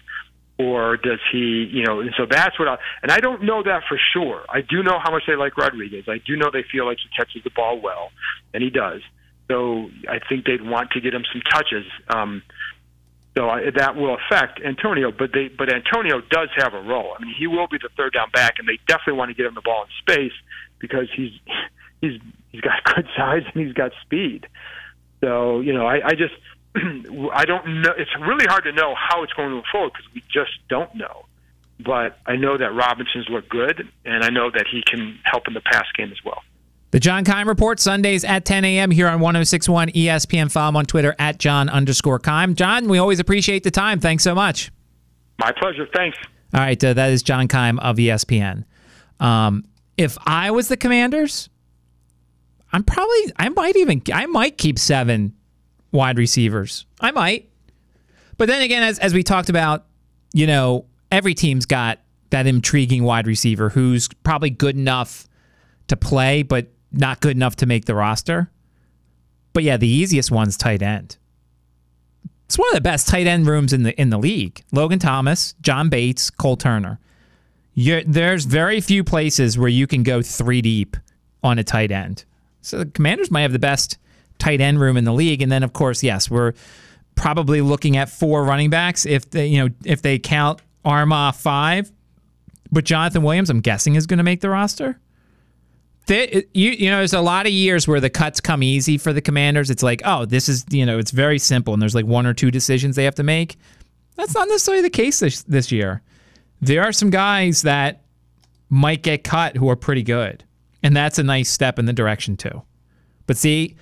[0.57, 3.81] Or does he, you know, and so that's what I, and I don't know that
[3.89, 4.45] for sure.
[4.47, 6.05] I do know how much they like Rodriguez.
[6.07, 8.11] I do know they feel like he catches the ball well,
[8.53, 9.01] and he does.
[9.47, 11.85] So I think they'd want to get him some touches.
[12.09, 12.41] Um,
[13.37, 17.13] so I, that will affect Antonio, but they but Antonio does have a role.
[17.17, 19.45] I mean, he will be the third down back, and they definitely want to get
[19.45, 20.33] him the ball in space
[20.79, 21.31] because he's
[22.01, 22.19] he's
[22.51, 24.47] he's got good size and he's got speed.
[25.21, 26.33] So you know, I, I just
[27.33, 27.93] I don't know.
[27.97, 31.25] It's really hard to know how it's going to unfold because we just don't know.
[31.77, 35.53] But I know that Robinson's look good, and I know that he can help in
[35.53, 36.41] the pass game as well.
[36.95, 38.89] The John Keim Report, Sundays at 10 a.m.
[38.89, 40.49] here on 1061 ESPN.
[40.49, 42.55] Follow him on Twitter at John underscore Keim.
[42.55, 43.99] John, we always appreciate the time.
[43.99, 44.71] Thanks so much.
[45.37, 45.85] My pleasure.
[45.93, 46.17] Thanks.
[46.53, 46.81] All right.
[46.81, 48.63] Uh, that is John Keim of ESPN.
[49.19, 49.65] Um,
[49.97, 51.49] if I was the commanders,
[52.71, 55.35] I'm probably, I might even, I might keep seven
[55.91, 56.85] wide receivers.
[57.01, 57.49] I might.
[58.37, 59.85] But then again, as, as we talked about,
[60.31, 65.27] you know, every team's got that intriguing wide receiver who's probably good enough
[65.89, 68.49] to play, but not good enough to make the roster.
[69.53, 71.17] But yeah, the easiest one's tight end.
[72.45, 74.63] It's one of the best tight end rooms in the in the league.
[74.71, 76.99] Logan Thomas, John Bates, Cole Turner.
[77.73, 80.95] You're, there's very few places where you can go three deep
[81.43, 82.23] on a tight end.
[82.61, 83.97] So the Commanders might have the best
[84.39, 85.41] tight end room in the league.
[85.41, 86.53] And then of course, yes, we're
[87.15, 91.91] probably looking at four running backs if they you know if they count Armah five.
[92.71, 94.99] But Jonathan Williams, I'm guessing, is going to make the roster
[96.07, 99.21] you you know, there's a lot of years where the cuts come easy for the
[99.21, 99.69] Commanders.
[99.69, 102.33] It's like, oh, this is you know, it's very simple, and there's like one or
[102.33, 103.57] two decisions they have to make.
[104.15, 106.01] That's not necessarily the case this this year.
[106.61, 108.03] There are some guys that
[108.69, 110.43] might get cut who are pretty good,
[110.83, 112.61] and that's a nice step in the direction too.
[113.27, 113.75] But see,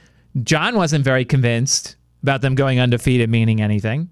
[0.44, 4.10] John wasn't very convinced about them going undefeated meaning anything.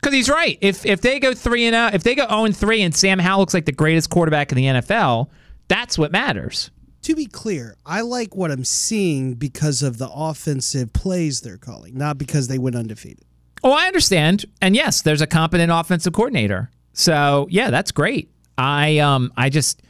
[0.00, 0.56] Because he's right.
[0.62, 2.94] If if they go three and out, if they go zero oh and three, and
[2.94, 5.28] Sam Howell looks like the greatest quarterback in the NFL,
[5.68, 6.70] that's what matters
[7.02, 11.96] to be clear, I like what I'm seeing because of the offensive plays they're calling,
[11.96, 13.24] not because they went undefeated.
[13.62, 14.46] Oh, I understand.
[14.60, 16.70] And yes, there's a competent offensive coordinator.
[16.92, 18.30] So yeah, that's great.
[18.58, 19.82] I um I just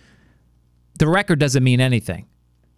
[0.98, 2.26] the record doesn't mean anything.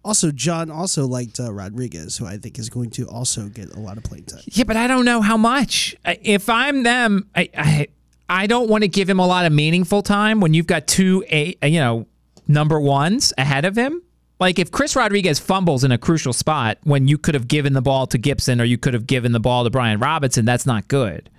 [0.05, 3.79] Also, John also liked uh, Rodriguez, who I think is going to also get a
[3.79, 4.41] lot of playing time.
[4.47, 5.95] Yeah, but I don't know how much.
[6.05, 7.87] If I'm them, I I,
[8.27, 11.23] I don't want to give him a lot of meaningful time when you've got two
[11.29, 12.07] a you know
[12.47, 14.01] number ones ahead of him.
[14.43, 17.81] Like if Chris Rodriguez fumbles in a crucial spot when you could have given the
[17.81, 20.89] ball to Gibson or you could have given the ball to Brian Robinson, that's not
[20.89, 21.29] good.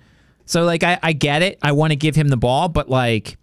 [0.47, 1.59] So like I, I get it.
[1.61, 3.37] I want to give him the ball, but like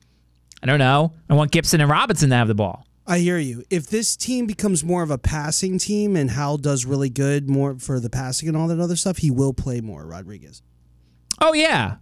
[0.64, 1.12] I don't know.
[1.30, 2.84] I want Gibson and Robinson to have the ball.
[3.06, 3.62] I hear you.
[3.70, 7.78] If this team becomes more of a passing team and Howell does really good more
[7.78, 10.60] for the passing and all that other stuff, he will play more, Rodriguez.
[11.40, 11.98] Oh yeah.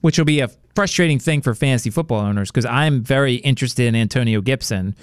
[0.00, 3.94] Which will be a frustrating thing for fantasy football owners because I'm very interested in
[3.94, 4.96] Antonio Gibson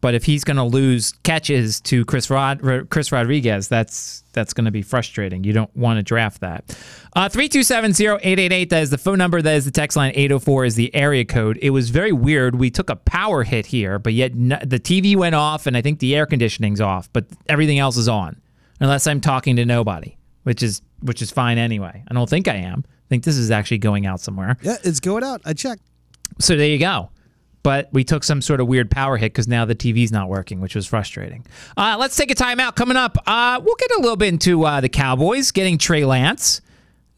[0.00, 4.64] but if he's going to lose catches to Chris Rod Chris Rodriguez, that's that's going
[4.64, 5.44] to be frustrating.
[5.44, 6.64] You don't want to draft that.
[7.14, 9.42] Uh, 327-0888, that is the phone number.
[9.42, 10.12] That is the text line.
[10.14, 11.58] 804 is the area code.
[11.60, 12.54] It was very weird.
[12.54, 15.98] We took a power hit here, but yet the TV went off, and I think
[15.98, 18.40] the air conditioning's off, but everything else is on,
[18.78, 22.04] unless I'm talking to nobody, which is which is fine anyway.
[22.08, 22.84] I don't think I am.
[22.86, 24.56] I think this is actually going out somewhere.
[24.62, 25.40] Yeah, it's going out.
[25.44, 25.82] I checked.
[26.38, 27.10] So there you go
[27.62, 30.60] but we took some sort of weird power hit because now the TV's not working,
[30.60, 31.44] which was frustrating.
[31.76, 32.74] Uh, let's take a timeout.
[32.76, 36.60] Coming up, uh, we'll get a little bit into uh, the Cowboys getting Trey Lance.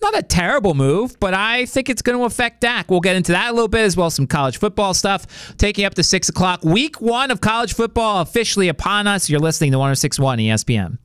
[0.01, 2.91] Not a terrible move, but I think it's going to affect Dak.
[2.91, 5.55] We'll get into that a little bit as well some college football stuff.
[5.59, 6.65] Taking up to 6 o'clock.
[6.65, 9.31] Week one of college football officially upon us.
[9.31, 10.99] You're listening to 1061 ESPN.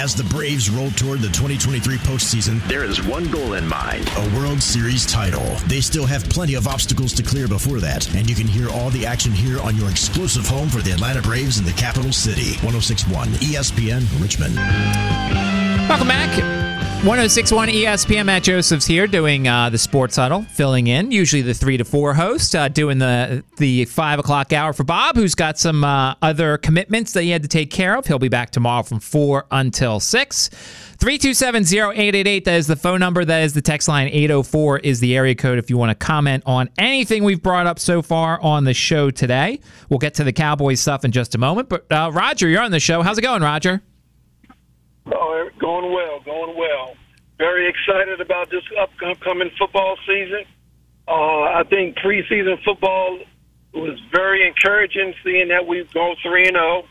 [0.00, 4.36] As the Braves roll toward the 2023 postseason, there is one goal in mind a
[4.36, 5.44] World Series title.
[5.66, 8.90] They still have plenty of obstacles to clear before that, and you can hear all
[8.90, 12.56] the action here on your exclusive home for the Atlanta Braves in the capital city
[12.64, 15.69] 1061 ESPN Richmond.
[15.90, 16.30] Welcome back.
[17.04, 21.10] 1061 ESPN Matt Josephs here doing uh, the Sports Huddle, filling in.
[21.10, 25.16] Usually the three to four host, uh, doing the the five o'clock hour for Bob,
[25.16, 28.06] who's got some uh, other commitments that he had to take care of.
[28.06, 30.48] He'll be back tomorrow from four until six.
[30.98, 33.24] 327-0888, that is the phone number.
[33.24, 34.06] That is the text line.
[34.12, 37.80] 804 is the area code if you want to comment on anything we've brought up
[37.80, 39.58] so far on the show today.
[39.88, 41.68] We'll get to the Cowboys stuff in just a moment.
[41.68, 43.02] But uh, Roger, you're on the show.
[43.02, 43.82] How's it going, Roger?
[45.06, 46.96] Oh, going well, going well.
[47.38, 50.44] Very excited about this upcoming football season.
[51.08, 53.18] Uh, I think preseason football
[53.72, 56.84] was very encouraging, seeing that we've gone three and zero.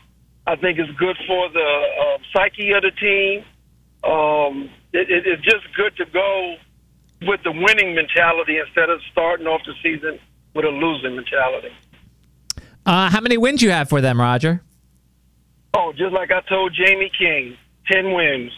[0.46, 3.44] I think it's good for the uh, psyche of the team
[4.04, 6.56] um, it, it, it's just good to go
[7.22, 10.18] with the winning mentality instead of starting off the season
[10.54, 11.72] with a losing mentality.
[12.86, 14.62] Uh, how many wins you have for them, Roger?
[15.74, 17.56] Oh, just like I told Jamie King,
[17.90, 18.52] ten wins.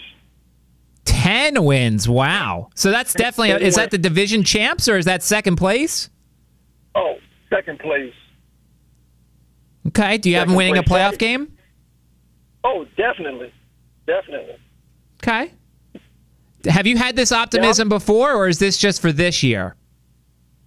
[1.05, 2.09] Ten wins.
[2.09, 2.71] Wow.
[2.75, 6.11] So that's definitely is that the division champs or is that second place?
[6.95, 7.17] Oh,
[7.51, 8.15] second place.
[9.89, 10.19] Okay.
[10.19, 11.57] Do you second have them winning a playoff game?
[12.65, 13.53] Oh, definitely,
[14.07, 14.57] definitely.
[15.23, 15.53] Okay.
[16.67, 17.97] Have you had this optimism yeah.
[17.97, 19.75] before, or is this just for this year?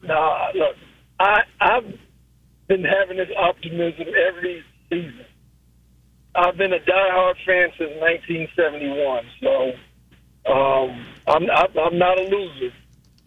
[0.03, 0.75] No, look,
[1.19, 1.85] I I've
[2.67, 5.24] been having this optimism every season.
[6.35, 9.71] I've been a diehard fan since 1971, so
[10.51, 12.73] um, I'm I'm not a loser.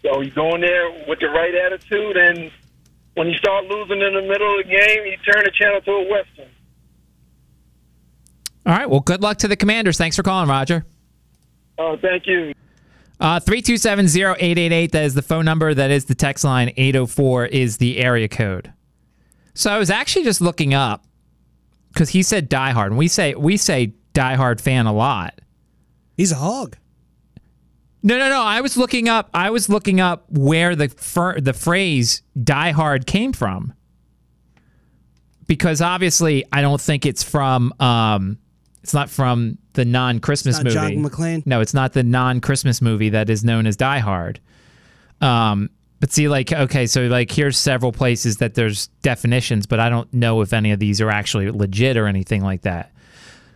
[0.03, 2.51] So you go in there with the right attitude, and
[3.15, 5.91] when you start losing in the middle of the game, you turn the channel to
[5.91, 6.49] a western.
[8.67, 8.89] All right.
[8.89, 9.97] Well, good luck to the Commanders.
[9.97, 10.85] Thanks for calling, Roger.
[11.79, 12.53] Oh, thank you.
[13.21, 15.75] Uh, 327-0888, that is the phone number.
[15.75, 16.73] That is the text line.
[16.77, 18.73] 804 is the area code.
[19.55, 21.05] So I was actually just looking up
[21.93, 22.87] because he said diehard.
[22.87, 25.41] And we say we say diehard fan a lot.
[26.17, 26.77] He's a hog.
[28.03, 28.43] No, no, no.
[28.43, 29.29] I was looking up.
[29.35, 33.75] I was looking up where the fir- the phrase "diehard" came from,
[35.47, 38.39] because obviously I don't think it's from um,
[38.83, 40.75] it's not from the non-Christmas movie.
[40.75, 41.47] John McClane.
[41.47, 44.41] No, it's not the non-Christmas movie that is known as Die Hard.
[45.21, 45.69] Um,
[46.01, 50.13] but see, like, okay, so like, here's several places that there's definitions, but I don't
[50.15, 52.93] know if any of these are actually legit or anything like that.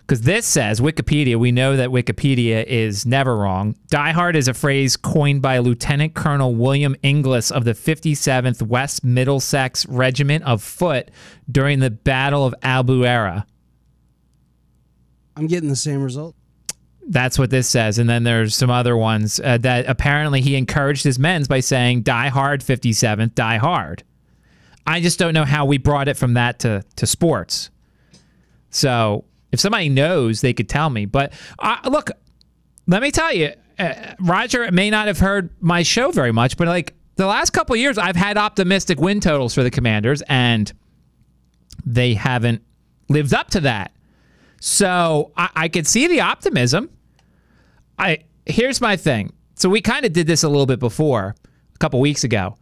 [0.00, 1.36] Because this says Wikipedia.
[1.36, 3.76] We know that Wikipedia is never wrong.
[3.88, 9.04] Die Hard is a phrase coined by Lieutenant Colonel William Inglis of the 57th West
[9.04, 11.10] Middlesex Regiment of Foot
[11.50, 13.46] during the Battle of Albuera.
[15.36, 16.34] I'm getting the same result.
[17.08, 17.98] That's what this says.
[17.98, 22.02] And then there's some other ones uh, that apparently he encouraged his men's by saying,
[22.02, 24.04] die hard, 57th, die hard.
[24.86, 27.70] I just don't know how we brought it from that to, to sports.
[28.70, 31.06] So if somebody knows, they could tell me.
[31.06, 32.10] But uh, look,
[32.86, 36.68] let me tell you, uh, Roger may not have heard my show very much, but
[36.68, 40.72] like the last couple years, I've had optimistic win totals for the Commanders, and
[41.84, 42.62] they haven't
[43.08, 43.92] lived up to that.
[44.64, 46.88] So I, I could see the optimism.
[47.98, 49.32] I here's my thing.
[49.56, 51.34] So we kind of did this a little bit before,
[51.74, 52.56] a couple weeks ago.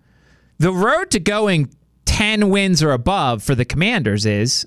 [0.57, 1.69] The road to going
[2.07, 4.67] 10 wins or above for the Commanders is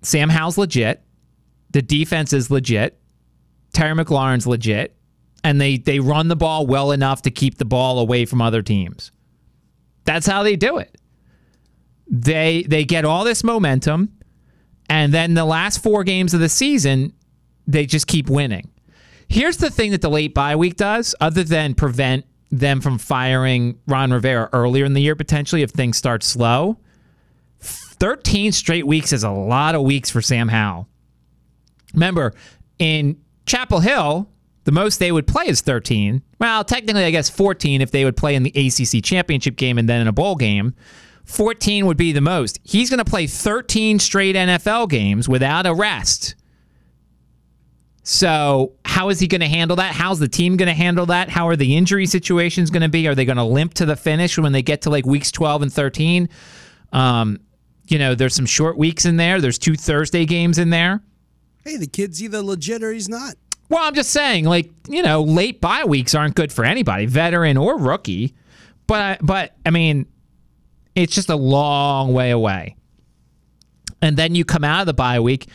[0.00, 1.02] Sam Howell's legit,
[1.72, 2.98] the defense is legit,
[3.74, 4.96] Terry McLaurin's legit,
[5.44, 8.62] and they they run the ball well enough to keep the ball away from other
[8.62, 9.12] teams.
[10.06, 10.96] That's how they do it.
[12.08, 14.10] They they get all this momentum.
[14.92, 17.14] And then the last four games of the season,
[17.66, 18.68] they just keep winning.
[19.26, 23.78] Here's the thing that the late bye week does, other than prevent them from firing
[23.86, 26.76] Ron Rivera earlier in the year, potentially, if things start slow.
[27.60, 30.86] 13 straight weeks is a lot of weeks for Sam Howell.
[31.94, 32.34] Remember,
[32.78, 34.28] in Chapel Hill,
[34.64, 36.20] the most they would play is 13.
[36.38, 39.88] Well, technically, I guess 14 if they would play in the ACC championship game and
[39.88, 40.74] then in a bowl game.
[41.24, 42.58] 14 would be the most.
[42.62, 46.34] He's going to play 13 straight NFL games without a rest.
[48.04, 49.94] So, how is he going to handle that?
[49.94, 51.28] How's the team going to handle that?
[51.28, 53.06] How are the injury situations going to be?
[53.06, 55.62] Are they going to limp to the finish when they get to like weeks 12
[55.62, 56.28] and 13?
[56.92, 57.38] Um,
[57.86, 59.40] you know, there's some short weeks in there.
[59.40, 61.00] There's two Thursday games in there.
[61.64, 63.34] Hey, the kid's either legit or he's not.
[63.68, 67.56] Well, I'm just saying, like, you know, late bye weeks aren't good for anybody, veteran
[67.56, 68.34] or rookie.
[68.88, 70.06] But, but I mean,
[70.94, 72.76] it's just a long way away.
[74.00, 75.46] And then you come out of the bye week,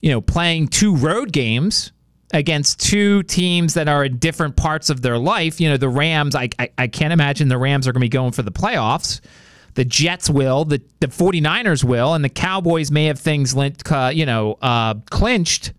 [0.00, 1.92] you know, playing two road games
[2.32, 5.60] against two teams that are in different parts of their life.
[5.60, 8.08] You know, the Rams, I, I, I can't imagine the Rams are going to be
[8.08, 9.20] going for the playoffs.
[9.74, 14.26] The Jets will, the, the 49ers will, and the Cowboys may have things, uh, you
[14.26, 15.72] know, uh, clinched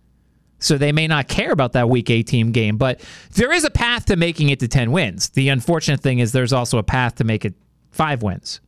[0.58, 3.00] So they may not care about that week 18 game, but
[3.34, 5.30] there is a path to making it to 10 wins.
[5.30, 7.54] The unfortunate thing is there's also a path to make it
[7.90, 8.60] five wins.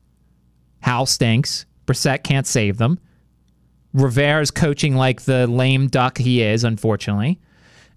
[0.83, 1.66] Howell stinks.
[1.87, 2.99] Brissett can't save them.
[3.93, 7.41] Rivera's coaching like the lame duck he is, unfortunately.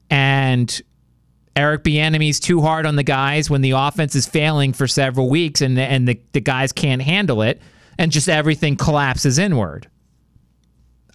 [0.10, 0.82] And
[1.56, 5.62] Eric Bieniemy's too hard on the guys when the offense is failing for several weeks
[5.62, 7.62] and the, and the, the guys can't handle it
[7.98, 9.90] and just everything collapses inward.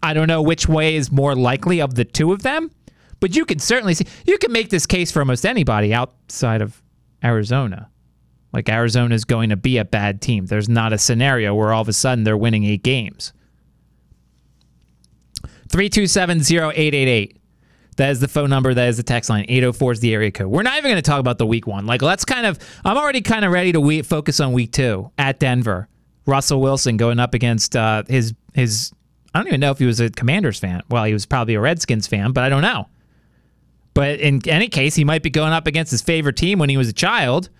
[0.02, 2.70] I don't know which way is more likely of the two of them,
[3.20, 6.82] but you can certainly see you can make this case for almost anybody outside of
[7.22, 7.90] Arizona.
[8.52, 10.46] Like Arizona is going to be a bad team.
[10.46, 13.32] There's not a scenario where all of a sudden they're winning eight games.
[15.68, 17.36] 3270888.
[17.96, 18.72] That is the phone number.
[18.72, 19.44] That is the text line.
[19.48, 20.48] 804 is the area code.
[20.48, 21.86] We're not even going to talk about the week one.
[21.86, 25.10] Like, let's kind of, I'm already kind of ready to we- focus on week two
[25.18, 25.88] at Denver.
[26.26, 28.92] Russell Wilson going up against uh, his, his,
[29.34, 30.82] I don't even know if he was a Commanders fan.
[30.88, 32.88] Well, he was probably a Redskins fan, but I don't know.
[33.94, 36.76] But in any case, he might be going up against his favorite team when he
[36.76, 37.50] was a child.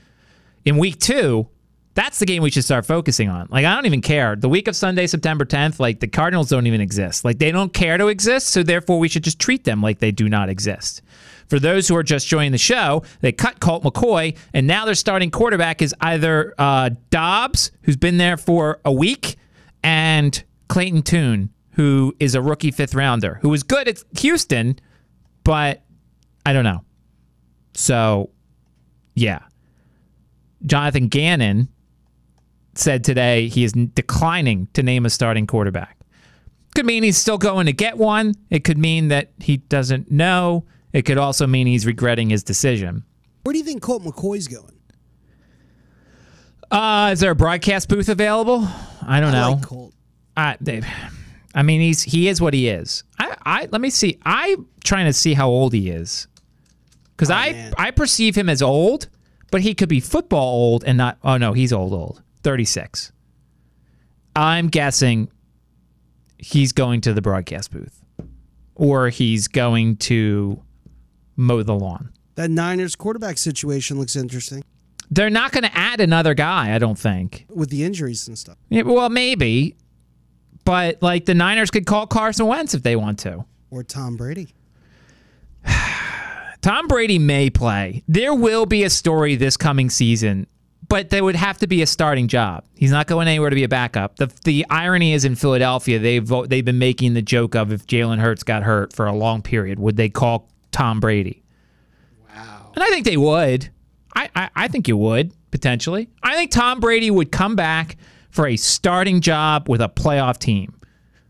[0.64, 1.48] In week two,
[1.94, 3.48] that's the game we should start focusing on.
[3.50, 4.36] Like, I don't even care.
[4.36, 7.24] The week of Sunday, September 10th, like, the Cardinals don't even exist.
[7.24, 10.12] Like, they don't care to exist, so therefore we should just treat them like they
[10.12, 11.02] do not exist.
[11.48, 14.94] For those who are just joining the show, they cut Colt McCoy, and now their
[14.94, 19.36] starting quarterback is either uh, Dobbs, who's been there for a week,
[19.82, 24.78] and Clayton Tune, who is a rookie fifth rounder, who was good at Houston,
[25.42, 25.82] but
[26.46, 26.84] I don't know.
[27.74, 28.30] So,
[29.14, 29.40] yeah.
[30.66, 31.68] Jonathan Gannon
[32.74, 35.98] said today he is declining to name a starting quarterback.
[36.74, 38.34] Could mean he's still going to get one.
[38.48, 40.64] It could mean that he doesn't know.
[40.92, 43.04] It could also mean he's regretting his decision.
[43.42, 44.72] Where do you think Colt McCoy's going?
[46.70, 48.68] Uh, is there a broadcast booth available?
[49.04, 49.52] I don't I know.
[49.54, 49.94] like Colt.
[50.36, 50.86] I, Dave,
[51.54, 53.02] I mean, he's he is what he is.
[53.18, 54.20] I, I let me see.
[54.24, 56.28] I'm trying to see how old he is,
[57.16, 57.74] because I man.
[57.76, 59.08] I perceive him as old,
[59.50, 61.18] but he could be football old and not.
[61.22, 62.22] Oh no, he's old old.
[62.42, 63.12] Thirty six.
[64.36, 65.30] I'm guessing
[66.38, 68.00] he's going to the broadcast booth,
[68.74, 70.62] or he's going to
[71.36, 72.12] mow the lawn.
[72.36, 74.62] That Niners quarterback situation looks interesting
[75.10, 76.74] They're not going to add another guy.
[76.74, 77.46] I don't think.
[77.50, 78.56] with the injuries and stuff.
[78.68, 79.76] Yeah, well, maybe,
[80.64, 83.44] but like the Niners could call Carson Wentz if they want to.
[83.70, 84.54] Or Tom Brady.
[86.62, 88.02] Tom Brady may play.
[88.06, 90.46] There will be a story this coming season,
[90.88, 92.64] but there would have to be a starting job.
[92.74, 94.16] He's not going anywhere to be a backup.
[94.16, 98.18] The the irony is in Philadelphia, they've they've been making the joke of if Jalen
[98.18, 101.42] Hurts got hurt for a long period, would they call Tom Brady?
[102.28, 102.72] Wow.
[102.74, 103.70] And I think they would.
[104.14, 106.08] I, I, I think you would potentially.
[106.22, 107.96] I think Tom Brady would come back
[108.30, 110.74] for a starting job with a playoff team.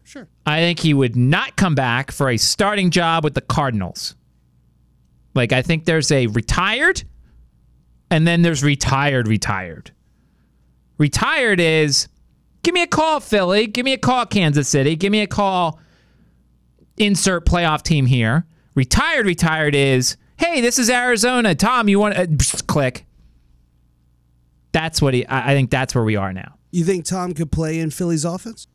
[0.05, 0.28] Sure.
[0.47, 4.14] I think he would not come back for a starting job with the Cardinals.
[5.35, 7.05] Like I think there's a retired
[8.11, 9.93] and then there's retired retired.
[10.99, 12.09] Retired is
[12.62, 15.81] give me a call Philly, give me a call Kansas City, give me a call
[16.97, 18.47] insert playoff team here.
[18.74, 21.55] Retired retired is hey, this is Arizona.
[21.55, 23.07] Tom, you want to uh, click.
[24.72, 26.57] That's what he I I think that's where we are now.
[26.70, 28.66] You think Tom could play in Philly's offense?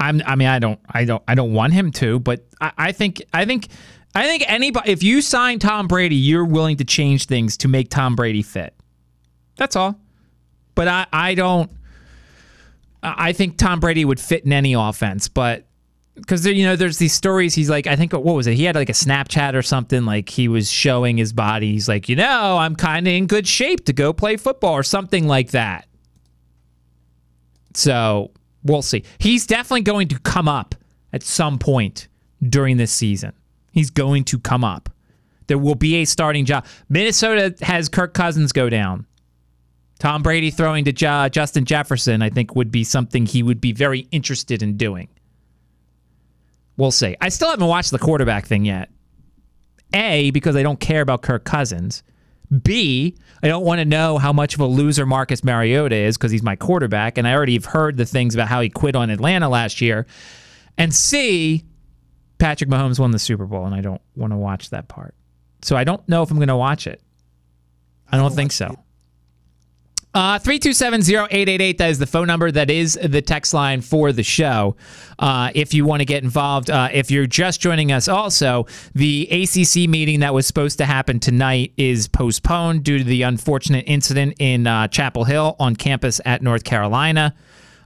[0.00, 0.20] I'm.
[0.26, 0.80] I mean, I don't.
[0.88, 1.22] I don't.
[1.28, 2.18] I don't want him to.
[2.18, 3.22] But I, I think.
[3.32, 3.68] I think.
[4.14, 4.90] I think anybody.
[4.90, 8.74] If you sign Tom Brady, you're willing to change things to make Tom Brady fit.
[9.56, 9.98] That's all.
[10.74, 11.06] But I.
[11.12, 11.70] I don't.
[13.02, 15.66] I think Tom Brady would fit in any offense, but
[16.14, 17.54] because you know, there's these stories.
[17.54, 18.54] He's like, I think what was it?
[18.54, 20.04] He had like a Snapchat or something.
[20.04, 21.72] Like he was showing his body.
[21.72, 24.82] He's like, you know, I'm kind of in good shape to go play football or
[24.82, 25.86] something like that.
[27.74, 28.30] So
[28.62, 29.04] we'll see.
[29.18, 30.74] He's definitely going to come up
[31.12, 32.08] at some point
[32.42, 33.32] during this season.
[33.72, 34.88] He's going to come up.
[35.48, 36.66] There will be a starting job.
[36.88, 39.06] Minnesota has Kirk Cousins go down.
[39.98, 44.08] Tom Brady throwing to Justin Jefferson, I think, would be something he would be very
[44.10, 45.08] interested in doing.
[46.76, 47.16] We'll see.
[47.20, 48.90] I still haven't watched the quarterback thing yet.
[49.94, 52.02] A, because I don't care about Kirk Cousins.
[52.62, 56.30] B, I don't want to know how much of a loser Marcus Mariota is because
[56.32, 59.10] he's my quarterback, and I already have heard the things about how he quit on
[59.10, 60.06] Atlanta last year.
[60.76, 61.64] And C,
[62.42, 65.14] Patrick Mahomes won the Super Bowl, and I don't want to watch that part.
[65.62, 67.00] So I don't know if I'm going to watch it.
[68.10, 68.76] I don't think so.
[70.12, 72.50] Uh, 327-0888, that is the phone number.
[72.50, 74.74] That is the text line for the show.
[75.20, 79.28] Uh, if you want to get involved, uh, if you're just joining us also, the
[79.30, 84.34] ACC meeting that was supposed to happen tonight is postponed due to the unfortunate incident
[84.40, 87.36] in uh, Chapel Hill on campus at North Carolina.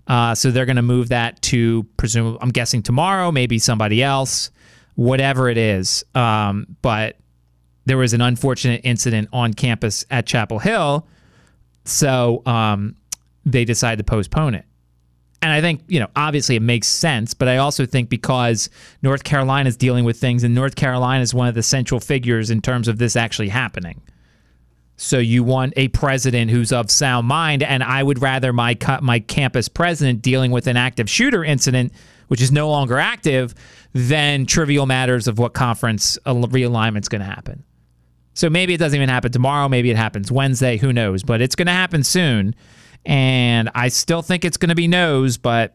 [0.09, 4.51] Uh, so they're going to move that to, presume, I'm guessing tomorrow, maybe somebody else.
[4.97, 6.05] whatever it is.
[6.15, 7.17] Um, but
[7.85, 11.07] there was an unfortunate incident on campus at Chapel Hill,
[11.85, 12.97] so um,
[13.45, 14.65] they decided to postpone it.
[15.43, 18.69] And I think, you know, obviously it makes sense, but I also think because
[19.03, 22.51] North Carolina is dealing with things and North Carolina is one of the central figures
[22.51, 24.01] in terms of this actually happening.
[24.97, 29.21] So you want a president who's of sound mind, and I would rather my my
[29.21, 31.93] campus president dealing with an active shooter incident,
[32.29, 33.55] which is no longer active,
[33.93, 37.63] than trivial matters of what conference realignment is going to happen.
[38.35, 39.69] So maybe it doesn't even happen tomorrow.
[39.69, 40.77] Maybe it happens Wednesday.
[40.77, 41.23] Who knows?
[41.23, 42.55] But it's going to happen soon.
[43.07, 45.75] And I still think it's going to be no's, but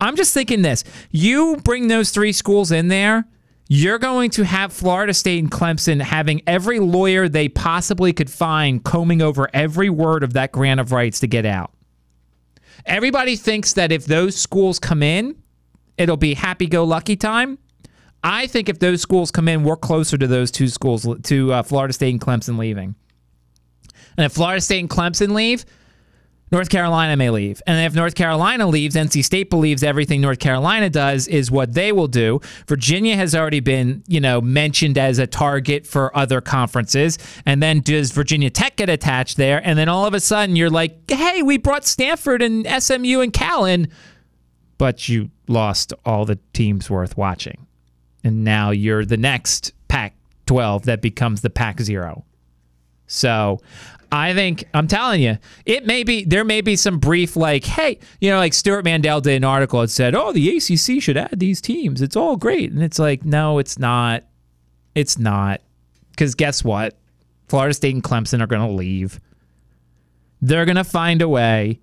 [0.00, 0.84] I'm just thinking this.
[1.10, 3.24] You bring those three schools in there,
[3.68, 8.84] you're going to have Florida State and Clemson having every lawyer they possibly could find
[8.84, 11.72] combing over every word of that grant of rights to get out.
[12.84, 15.36] Everybody thinks that if those schools come in,
[15.98, 17.58] it'll be happy go lucky time.
[18.22, 21.62] I think if those schools come in, we're closer to those two schools, to uh,
[21.62, 22.94] Florida State and Clemson leaving.
[24.16, 25.64] And if Florida State and Clemson leave,
[26.52, 27.60] North Carolina may leave.
[27.66, 31.90] And if North Carolina leaves, NC State believes everything North Carolina does is what they
[31.90, 32.40] will do.
[32.68, 37.18] Virginia has already been, you know, mentioned as a target for other conferences.
[37.44, 39.60] And then does Virginia Tech get attached there?
[39.64, 43.32] And then all of a sudden you're like, hey, we brought Stanford and SMU and
[43.32, 43.88] Cal in,
[44.78, 47.66] but you lost all the teams worth watching.
[48.22, 50.14] And now you're the next Pac
[50.46, 52.24] 12 that becomes the Pac Zero.
[53.06, 53.60] So
[54.12, 57.98] I think I'm telling you, it may be there may be some brief like, hey,
[58.20, 61.38] you know, like Stewart Mandel did an article that said, oh, the ACC should add
[61.38, 62.02] these teams.
[62.02, 64.24] It's all great, and it's like, no, it's not.
[64.94, 65.60] It's not,
[66.10, 66.96] because guess what?
[67.48, 69.20] Florida State and Clemson are going to leave.
[70.40, 71.80] They're going to find a way.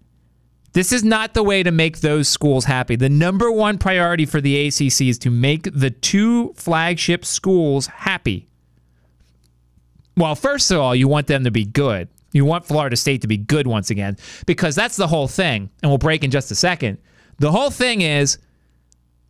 [0.74, 2.96] This is not the way to make those schools happy.
[2.96, 8.48] The number one priority for the ACC is to make the two flagship schools happy.
[10.16, 12.08] Well, first of all, you want them to be good.
[12.32, 15.70] You want Florida State to be good once again because that's the whole thing.
[15.82, 16.98] And we'll break in just a second.
[17.40, 18.38] The whole thing is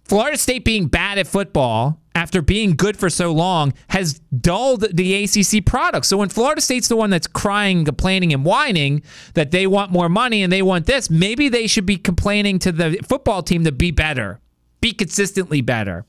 [0.06, 5.24] Florida State being bad at football after being good for so long has dulled the
[5.24, 6.06] ACC product.
[6.06, 9.04] So when Florida State's the one that's crying, complaining, and whining
[9.34, 12.72] that they want more money and they want this, maybe they should be complaining to
[12.72, 14.40] the football team to be better,
[14.80, 16.06] be consistently better.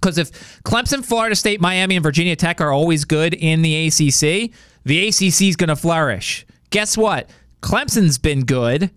[0.00, 4.52] Because if Clemson, Florida State, Miami, and Virginia Tech are always good in the ACC,
[4.84, 6.46] the ACC is going to flourish.
[6.70, 7.28] Guess what?
[7.62, 8.90] Clemson's been good.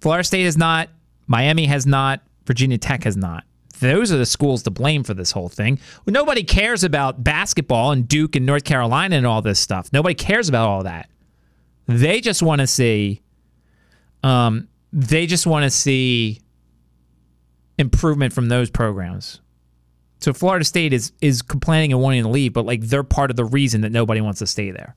[0.00, 0.88] Florida State has not.
[1.26, 2.22] Miami has not.
[2.46, 3.44] Virginia Tech has not.
[3.78, 5.78] Those are the schools to blame for this whole thing.
[6.06, 9.92] Nobody cares about basketball and Duke and North Carolina and all this stuff.
[9.92, 11.08] Nobody cares about all that.
[11.86, 13.22] They just want to see.
[14.22, 16.40] Um, they just want to see
[17.78, 19.40] improvement from those programs.
[20.22, 23.36] So Florida State is is complaining and wanting to leave, but like they're part of
[23.36, 24.94] the reason that nobody wants to stay there.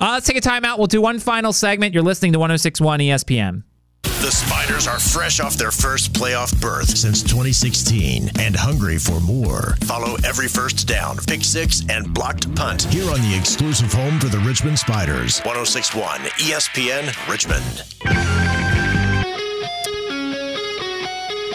[0.00, 0.78] Uh, let's take a timeout.
[0.78, 1.94] We'll do one final segment.
[1.94, 3.62] You're listening to 1061 ESPN.
[4.02, 9.76] The Spiders are fresh off their first playoff berth since 2016 and hungry for more.
[9.82, 14.26] Follow every first down, pick six, and blocked punt here on the exclusive home for
[14.26, 15.40] the Richmond Spiders.
[15.40, 17.84] 1061 ESPN Richmond.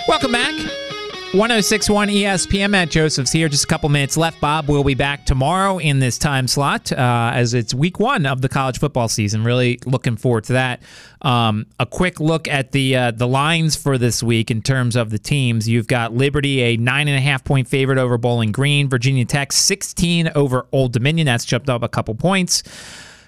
[0.07, 0.90] Welcome back.
[1.33, 2.71] 1061 ESPN.
[2.71, 3.47] Matt Josephs here.
[3.47, 4.41] Just a couple minutes left.
[4.41, 8.41] Bob will be back tomorrow in this time slot uh, as it's week one of
[8.41, 9.45] the college football season.
[9.45, 10.81] Really looking forward to that.
[11.21, 15.09] Um, a quick look at the uh, the lines for this week in terms of
[15.09, 15.69] the teams.
[15.69, 18.89] You've got Liberty, a nine and a half point favorite over Bowling Green.
[18.89, 21.27] Virginia Tech, 16 over Old Dominion.
[21.27, 22.61] That's jumped up a couple points.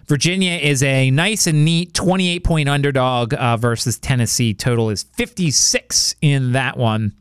[0.08, 4.54] Virginia is a nice and neat 28 point underdog uh, versus Tennessee.
[4.54, 7.14] Total is 56 in that one.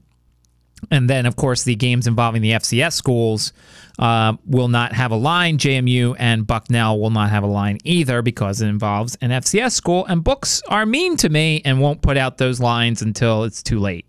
[0.90, 3.52] And then, of course, the games involving the FCS schools
[3.98, 5.58] uh, will not have a line.
[5.58, 10.04] JMU and Bucknell will not have a line either because it involves an FCS school.
[10.06, 13.78] And books are mean to me and won't put out those lines until it's too
[13.78, 14.06] late.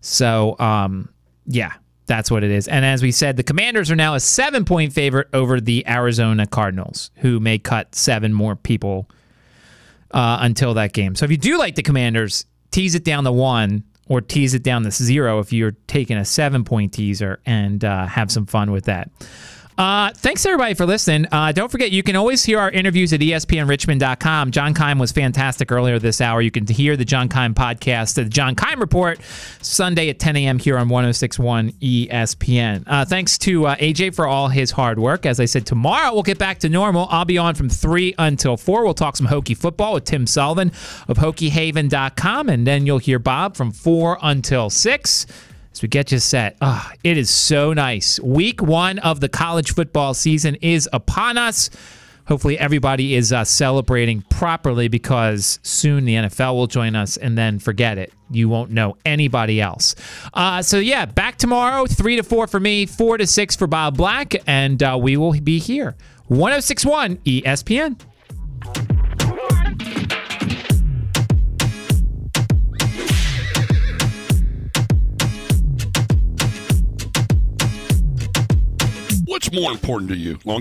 [0.00, 1.08] So, um,
[1.46, 1.72] yeah,
[2.06, 2.68] that's what it is.
[2.68, 6.46] And as we said, the Commanders are now a seven point favorite over the Arizona
[6.46, 9.08] Cardinals, who may cut seven more people
[10.10, 11.14] uh, until that game.
[11.14, 14.62] So if you do like the Commanders, tease it down to one or tease it
[14.62, 18.70] down to zero if you're taking a seven point teaser and uh, have some fun
[18.70, 19.10] with that.
[19.76, 21.26] Uh, thanks everybody for listening.
[21.32, 24.52] Uh, don't forget, you can always hear our interviews at espnrichmond.com.
[24.52, 26.40] John Keim was fantastic earlier this hour.
[26.40, 29.20] You can hear the John Keim podcast, the John Keim Report,
[29.62, 30.58] Sunday at 10 a.m.
[30.60, 32.84] here on 1061 ESPN.
[32.86, 35.26] Uh, thanks to uh, AJ for all his hard work.
[35.26, 37.08] As I said, tomorrow we'll get back to normal.
[37.10, 38.84] I'll be on from 3 until 4.
[38.84, 40.68] We'll talk some Hokie football with Tim Sullivan
[41.08, 45.26] of HokieHaven.com, and then you'll hear Bob from 4 until 6.
[45.82, 46.56] We get you set.
[46.60, 48.20] Ah, it is so nice.
[48.20, 51.70] Week one of the college football season is upon us.
[52.26, 57.58] Hopefully, everybody is uh, celebrating properly because soon the NFL will join us, and then
[57.58, 58.12] forget it.
[58.30, 59.94] You won't know anybody else.
[60.32, 63.98] Uh, so, yeah, back tomorrow, 3 to 4 for me, 4 to 6 for Bob
[63.98, 65.96] Black, and uh, we will be here.
[66.28, 68.00] 1061 ESPN.
[79.34, 80.38] What's more important to you?
[80.44, 80.52] Long